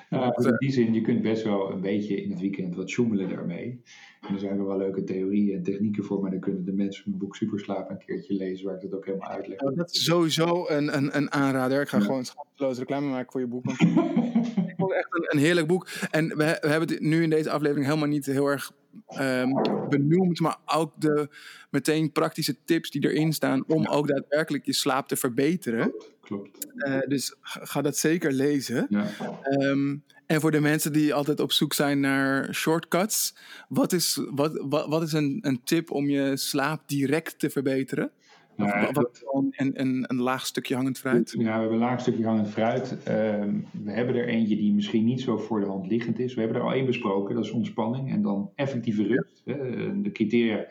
[0.10, 3.30] nou, in die zin, je kunt best wel een beetje in het weekend wat sjoemelen
[3.30, 3.82] daarmee.
[4.22, 7.04] En er zijn er wel leuke theorieën en technieken voor, maar dan kunnen de mensen
[7.06, 9.60] mijn boek Superslaap een keertje lezen, waar ik dat ook helemaal uitleg.
[9.60, 11.82] Oh, dat is sowieso een, een, een aanrader.
[11.82, 12.04] Ik ga ja.
[12.04, 13.66] gewoon schaamteloos reclame maken voor je boek.
[14.70, 15.88] ik vond echt een, een, heerlijk boek.
[16.12, 18.72] En we, we hebben het nu in deze aflevering helemaal niet heel erg
[19.20, 19.54] um,
[19.90, 21.30] benoemd, maar ook de
[21.70, 25.94] meteen praktische tips die erin staan om ook daadwerkelijk je slaap te verbeteren.
[26.22, 26.68] Klopt.
[26.76, 28.88] Uh, dus ga dat zeker lezen.
[28.90, 29.08] Ja.
[29.50, 33.36] Um, en voor de mensen die altijd op zoek zijn naar shortcuts,
[33.70, 38.12] wat is, wat, wat, wat is een, een tip om je slaap direct te verbeteren?
[38.58, 41.36] Ja, wat, een, een, een laag stukje hangend fruit?
[41.38, 42.92] Ja, we hebben een laag stukje hangend fruit.
[42.92, 46.34] Um, we hebben er eentje die misschien niet zo voor de hand liggend is.
[46.34, 49.42] We hebben er al één besproken, dat is ontspanning en dan effectieve rust.
[49.46, 49.56] Ja.
[50.02, 50.68] De criteria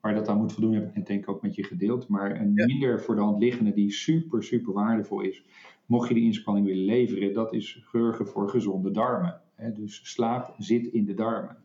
[0.00, 2.08] waar dat aan moet voldoen heb ik net denk ik ook met je gedeeld.
[2.08, 2.66] Maar een ja.
[2.66, 5.44] minder voor de hand liggende die super, super waardevol is,
[5.86, 9.40] mocht je die inspanning willen leveren, dat is zorgen voor gezonde darmen.
[9.74, 11.56] Dus slaap zit in de darmen.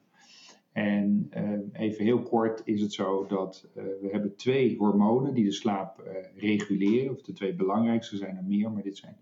[0.77, 5.43] En uh, even heel kort is het zo dat uh, we hebben twee hormonen die
[5.43, 7.11] de slaap uh, reguleren.
[7.11, 9.17] Of de twee belangrijkste zijn er meer, maar dit zijn.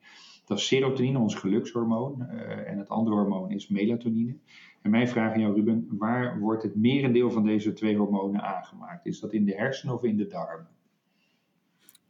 [0.46, 2.22] Dat is serotonine, ons gelukshormoon.
[2.66, 4.36] en het andere hormoon is melatonine.
[4.82, 9.06] En mijn vraag aan jou, Ruben, waar wordt het merendeel van deze twee hormonen aangemaakt?
[9.06, 10.68] Is dat in de hersenen of in de darmen?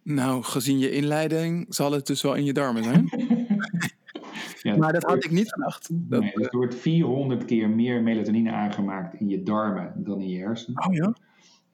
[0.03, 3.09] Nou, gezien je inleiding zal het dus wel in je darmen zijn.
[4.75, 5.55] Ja, maar dat had ik niet.
[5.89, 10.29] Dat, nee, dus er wordt 400 keer meer melatonine aangemaakt in je darmen dan in
[10.29, 10.87] je hersenen.
[10.87, 11.13] Oh ja?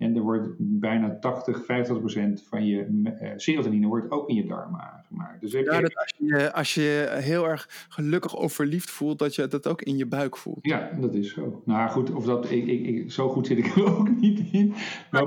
[0.01, 4.45] En er wordt bijna 80, 50 procent van je uh, serotonine wordt ook in je
[4.45, 5.41] darmen aangemaakt.
[5.41, 5.81] Dus ja, je...
[5.81, 9.81] dat als, je, als je heel erg gelukkig of verliefd voelt, dat je dat ook
[9.81, 10.59] in je buik voelt.
[10.61, 11.61] Ja, dat is zo.
[11.65, 14.73] Nou goed, of dat, ik, ik, ik zo goed zit ik er ook niet in.
[15.11, 15.23] Maar,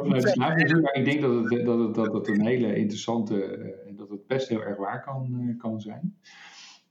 [0.92, 4.26] ik denk dat het, dat het, dat het een hele interessante en uh, dat het
[4.26, 6.16] best heel erg waar kan, uh, kan zijn.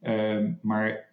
[0.07, 1.09] Um, maar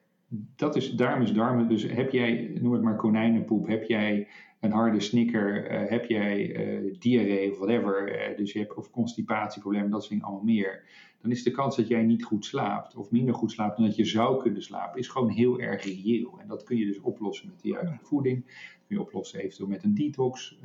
[0.57, 1.69] dat is, daarom is darmen.
[1.69, 4.29] Dus heb jij, noem het maar konijnenpoep, heb jij
[4.61, 8.91] een harde snikker, uh, heb jij uh, diarree of whatever, uh, dus je hebt of
[8.91, 10.83] constipatieproblemen, dat dingen allemaal meer,
[11.21, 13.97] dan is de kans dat jij niet goed slaapt of minder goed slaapt dan dat
[13.97, 16.41] je zou kunnen slapen, is gewoon heel erg reëel.
[16.41, 19.69] En dat kun je dus oplossen met de juiste voeding, dat kun je oplossen eventueel
[19.69, 20.59] met een detox,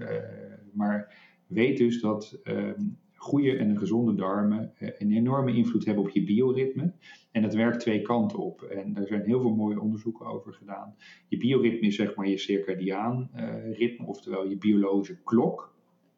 [0.73, 1.13] maar
[1.47, 6.91] weet dus dat um, goede en gezonde darmen een enorme invloed hebben op je bioritme.
[7.31, 8.61] En dat werkt twee kanten op.
[8.61, 10.95] En er zijn heel veel mooie onderzoeken over gedaan.
[11.27, 15.73] Je bioritme is zeg maar je circadiaan uh, ritme, oftewel je biologische klok.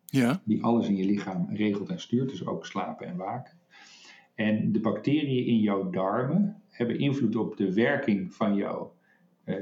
[0.05, 0.41] Ja.
[0.45, 3.57] Die alles in je lichaam regelt en stuurt, dus ook slapen en waken.
[4.35, 8.93] En de bacteriën in jouw darmen hebben invloed op de werking van jouw
[9.45, 9.55] uh,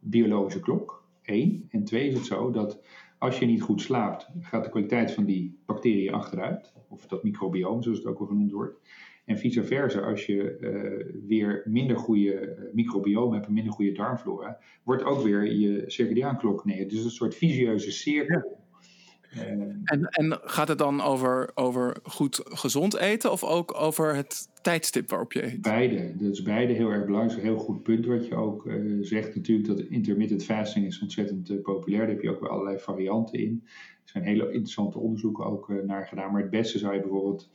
[0.00, 1.06] biologische klok.
[1.22, 1.68] Eén.
[1.70, 2.80] En twee is het zo dat
[3.18, 6.72] als je niet goed slaapt, gaat de kwaliteit van die bacteriën achteruit.
[6.88, 8.80] Of dat microbioom, zoals het ook wel genoemd wordt.
[9.24, 14.58] En vice versa, als je uh, weer minder goede microbioom hebt, een minder goede darmflora,
[14.82, 16.88] wordt ook weer je circadiaanklok neer.
[16.88, 18.57] Dus een soort visieuze cirkel.
[19.36, 19.42] Uh,
[19.84, 25.10] en, en gaat het dan over, over goed gezond eten of ook over het tijdstip
[25.10, 25.62] waarop je eet?
[25.62, 26.14] Beide.
[26.30, 27.38] Is beide heel erg belangrijk.
[27.38, 29.34] Een heel goed punt wat je ook uh, zegt.
[29.34, 32.00] Natuurlijk dat intermittent fasting is ontzettend populair.
[32.00, 33.62] Daar heb je ook weer allerlei varianten in.
[33.64, 36.32] Er zijn hele interessante onderzoeken ook naar gedaan.
[36.32, 37.50] Maar het beste zou je bijvoorbeeld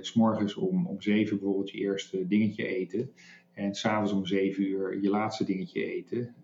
[0.00, 3.10] s morgens om, om zeven bijvoorbeeld je eerste dingetje eten.
[3.52, 6.34] En s'avonds om zeven uur je laatste dingetje eten.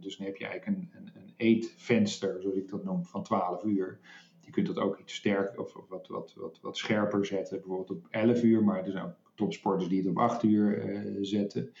[0.00, 3.64] Dus dan heb je eigenlijk een, een, een eetvenster, zoals ik dat noem, van 12
[3.64, 3.98] uur.
[4.40, 8.06] je kunt dat ook iets sterker of wat, wat, wat, wat scherper zetten, bijvoorbeeld op
[8.10, 11.72] 11 uur, maar er zijn ook topsporters die het op 8 uur zetten.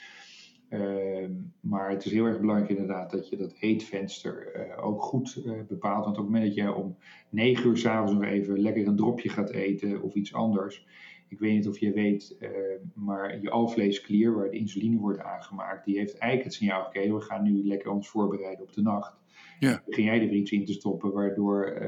[0.68, 5.42] Ehm, maar het is heel erg belangrijk inderdaad dat je dat eetvenster uh, ook goed
[5.46, 6.04] uh, bepaalt.
[6.04, 6.96] Want op het moment dat je om
[7.30, 10.86] 9 uur s'avonds nog even lekker een dropje gaat eten of iets anders.
[11.28, 12.48] Ik weet niet of je weet, uh,
[12.94, 17.20] maar je alvleesklier waar de insuline wordt aangemaakt, die heeft eigenlijk het signaal gekregen, we
[17.20, 19.16] gaan nu lekker ons voorbereiden op de nacht.
[19.58, 19.82] Ja.
[19.86, 21.82] Begin jij er iets in te stoppen, waardoor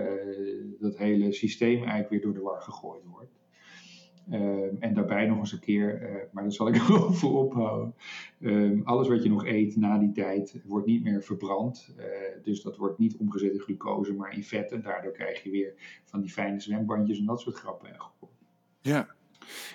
[0.79, 3.41] dat hele systeem eigenlijk weer door de war gegooid wordt.
[4.31, 7.95] Ehm, en daarbij nog eens een keer, uh, maar daar zal ik over ophouden.
[8.41, 11.95] Um, alles wat je nog eet na die tijd wordt niet meer verbrand.
[11.99, 12.05] Uh,
[12.43, 14.83] dus dat wordt niet omgezet in glucose, maar in vetten.
[14.83, 17.97] Daardoor krijg je weer van die fijne zwembandjes en dat soort grappen.
[18.81, 19.09] Ja.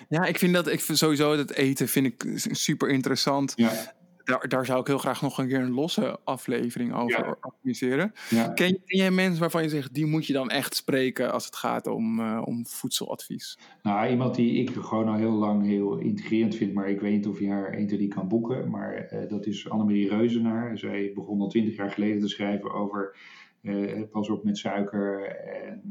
[0.08, 3.52] Ja, ik vind dat ik sowieso dat eten vind ik super interessant.
[3.56, 3.94] Ja
[4.26, 8.12] daar, daar zou ik heel graag nog een keer een losse aflevering over organiseren.
[8.28, 11.56] Ken, ken, jij mensen waarvan je zegt, die moet je dan echt spreken als het
[11.56, 13.58] gaat om, uh, om voedseladvies?
[13.82, 17.26] Nou, iemand die ik gewoon al heel lang heel integrerend vind, maar ik weet niet
[17.26, 18.70] of je haar 1, 2, kan boeken.
[18.70, 20.78] Maar uh, dat is Annemarie Reuzenaar.
[20.78, 23.16] Zij begon al twintig jaar geleden te schrijven over
[23.62, 25.82] uh, pas op met suiker en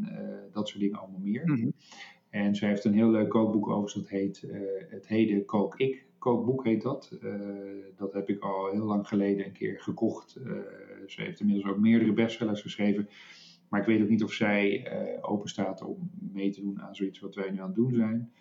[0.52, 1.42] dat soort dingen allemaal meer.
[1.46, 1.74] Mm -hmm.
[2.30, 4.44] En zij heeft een heel leuk kookboek over, dat heet
[4.90, 7.18] Het Heden Kook Ik kookboek heet dat.
[7.22, 7.34] Uh,
[7.96, 10.38] dat heb ik al heel lang geleden een keer gekocht.
[10.38, 10.58] Uh,
[11.08, 13.10] ze heeft inmiddels ook meerdere bestsellers geschreven.
[13.70, 16.96] Maar ik weet ook niet of zij uh, open staat om mee te doen aan
[16.96, 18.32] zoiets wat wij nu aan het doen zijn.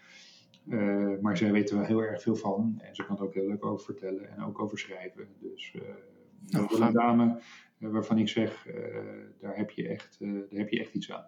[1.20, 2.78] maar zij weet er wel heel erg veel van.
[2.78, 5.28] En ze kan er ook heel leuk over vertellen en ook over schrijven.
[5.40, 5.76] Dus
[6.46, 7.40] nou, een dame
[7.78, 8.66] waarvan ik zeg,
[9.40, 11.26] daar, heb je echt, daar heb je echt iets aan.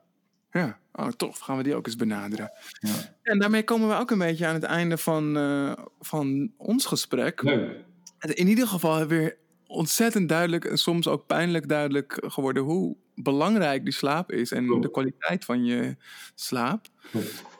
[0.56, 1.38] Ja, oh, tof.
[1.38, 2.50] Gaan we die ook eens benaderen.
[2.78, 3.16] Ja.
[3.22, 7.42] En daarmee komen we ook een beetje aan het einde van, uh, van ons gesprek.
[7.42, 7.84] Leuk.
[8.18, 9.36] In ieder geval weer
[9.66, 14.90] ontzettend duidelijk en soms ook pijnlijk duidelijk geworden hoe belangrijk die slaap is en de
[14.90, 15.96] kwaliteit van je
[16.34, 16.86] slaap.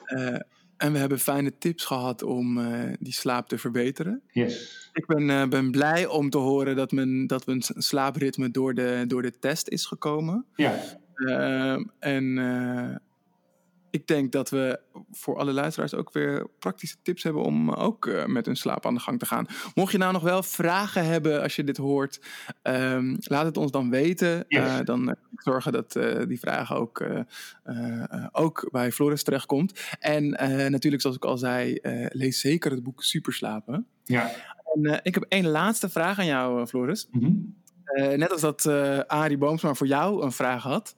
[0.06, 0.36] Uh,
[0.76, 4.22] en we hebben fijne tips gehad om uh, die slaap te verbeteren.
[4.30, 4.90] Yes.
[4.92, 9.04] Ik ben, uh, ben blij om te horen dat, men, dat mijn slaapritme door de,
[9.06, 10.44] door de test is gekomen.
[10.54, 10.82] Ja.
[11.16, 12.38] Uh, en
[13.90, 18.24] ik denk dat we voor alle luisteraars ook weer praktische tips hebben om ook uh,
[18.24, 19.46] met hun slaap aan de gang te gaan.
[19.74, 22.20] Mocht je nou nog wel vragen hebben als je dit hoort,
[22.62, 24.44] um, laat het ons dan weten.
[24.48, 24.64] Yes.
[24.64, 25.92] Uh, dan zorgen dat
[26.28, 27.06] die vraag ook,
[28.32, 29.80] ook bij Floris terechtkomt.
[29.98, 30.28] En
[30.70, 33.86] natuurlijk, zoals ik al zei, lees zeker het boek Superslapen.
[34.04, 34.30] Ja.
[34.74, 37.08] En ik heb één laatste vraag aan jou, Floris.
[37.10, 37.64] Mm -hmm.
[37.94, 38.66] Net als dat
[39.06, 40.96] Arie Boomsma voor jou een vraag had.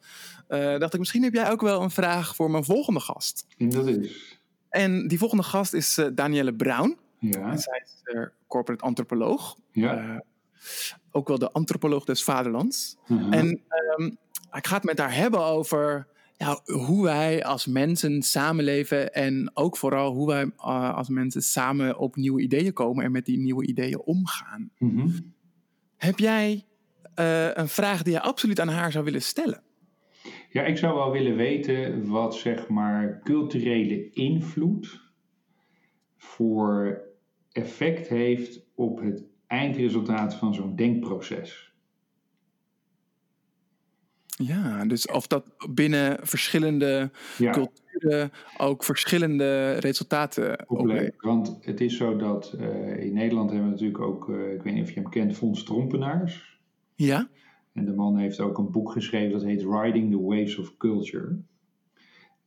[0.49, 3.47] Uh, dacht ik, misschien heb jij ook wel een vraag voor mijn volgende gast.
[3.57, 4.37] Dat is?
[4.69, 6.99] En die volgende gast is uh, Danielle Brown.
[7.19, 7.51] Ja.
[7.51, 9.57] En zij is uh, corporate antropoloog.
[9.73, 10.23] Ja.
[11.11, 12.97] ook wel de antropoloog des vaderlands.
[13.05, 13.35] -huh.
[13.35, 13.63] En
[13.97, 14.17] um,
[14.53, 19.15] ik ga het met haar hebben over ja, hoe wij als mensen samenleven.
[19.15, 23.39] En ook vooral hoe wij als mensen samen op nieuwe ideeën komen en met die
[23.39, 24.71] nieuwe ideeën omgaan.
[24.79, 25.35] Mm -hmm.
[25.97, 26.67] Heb jij
[27.55, 29.63] een vraag die je absoluut aan haar zou willen stellen?
[30.51, 35.01] Ja, ik zou wel willen weten wat zeg maar culturele invloed
[36.17, 37.01] voor
[37.53, 41.73] effect heeft op het eindresultaat van zo'n denkproces.
[44.27, 47.51] Ja, dus of dat binnen verschillende ja.
[47.51, 51.23] culturen ook verschillende resultaten oplevert.
[51.23, 54.75] Want het is zo dat uh, in Nederland hebben we natuurlijk ook, uh, ik weet
[54.75, 56.58] niet of je hem kent, Fons Trompenaars.
[56.99, 57.29] Ja.
[57.73, 61.41] En de man heeft ook een boek geschreven dat heet Riding the Waves of Culture.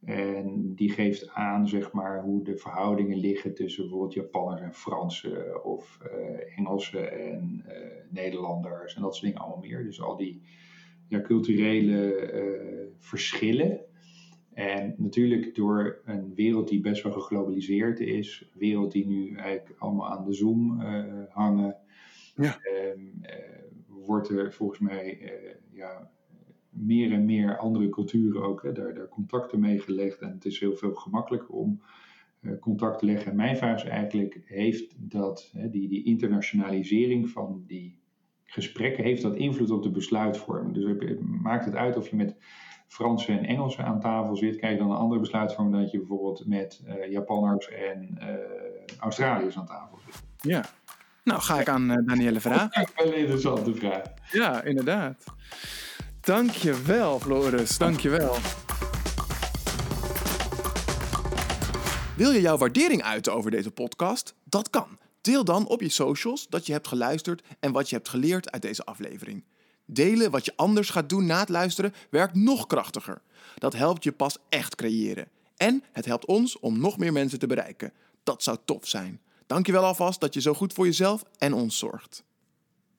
[0.06, 5.66] En die geeft aan, zeg maar, hoe de verhoudingen liggen tussen bijvoorbeeld Japanners en Fransen
[5.66, 7.74] of uh, Engelsen en uh,
[8.10, 9.84] Nederlanders en dat soort dingen allemaal meer.
[9.84, 10.41] Dus al die
[11.08, 13.80] ja, culturele uh, verschillen.
[14.54, 20.10] En natuurlijk door een wereld die best wel geglobaliseerd is, wereld die nu eigenlijk allemaal
[20.10, 20.82] aan de Zoom
[21.30, 21.76] hangen.
[22.36, 22.58] Ja.
[22.95, 23.22] Um,
[24.06, 25.30] wordt er volgens mij uh,
[25.72, 26.12] ja,
[26.70, 30.20] meer en meer andere culturen ook hè, daar, daar contacten mee gelegd.
[30.20, 31.82] En het is heel veel gemakkelijker om
[32.41, 33.32] uh, contact te leggen.
[33.32, 37.99] En mijn vraag is eigenlijk, heeft dat, hè, die, die internationalisering van die
[38.43, 40.74] gesprekken, heeft dat invloed op de besluitvorming?
[40.74, 42.36] Dus maakt het uit of je met
[42.88, 45.97] Fransen en Engelsen aan tafel zit, krijg je dan een andere besluitvorming dan dat je
[45.97, 48.20] bijvoorbeeld met uh, Japanners en
[48.99, 50.24] Australiërs aan tafel zit?
[50.38, 50.66] Ja,
[51.24, 52.89] nou, ga ik aan uh, Danielle vragen.
[52.95, 54.01] Wel een interessante vraag.
[54.32, 55.24] Ja, inderdaad.
[56.22, 57.78] Dankjewel, Floris.
[57.78, 58.36] Dankjewel.
[62.15, 64.34] Wil je jouw waardering uiten over deze podcast?
[64.43, 64.99] Dat kan.
[65.22, 68.61] Deel dan op je socials dat je hebt geluisterd en wat je hebt geleerd uit
[68.61, 69.43] deze aflevering.
[69.86, 73.22] Delen wat je anders gaat doen na het luisteren werkt nog krachtiger.
[73.57, 75.28] Dat helpt je pas echt creëren.
[75.57, 77.93] En het helpt ons om nog meer mensen te bereiken.
[78.24, 79.22] Dat zou tof zijn.
[79.52, 82.24] Dankjewel alvast dat je zo goed voor jezelf en ons zorgt.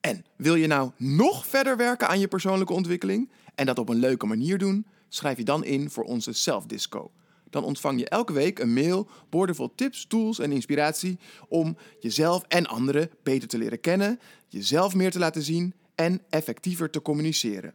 [0.00, 3.98] En wil je nou nog verder werken aan je persoonlijke ontwikkeling en dat op een
[3.98, 4.86] leuke manier doen?
[5.08, 7.10] Schrijf je dan in voor onze Self-Disco.
[7.50, 12.66] Dan ontvang je elke week een mail boordevol tips, tools en inspiratie om jezelf en
[12.66, 17.74] anderen beter te leren kennen, jezelf meer te laten zien en effectiever te communiceren.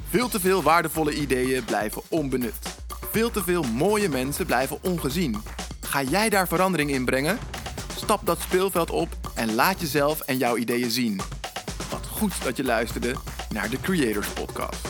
[0.08, 2.76] Veel te veel waardevolle ideeën blijven onbenut.
[3.10, 5.42] Veel te veel mooie mensen blijven ongezien.
[5.80, 7.38] Ga jij daar verandering in brengen?
[7.96, 11.20] Stap dat speelveld op en laat jezelf en jouw ideeën zien.
[11.90, 13.14] Wat goed dat je luisterde
[13.52, 14.89] naar de Creators Podcast.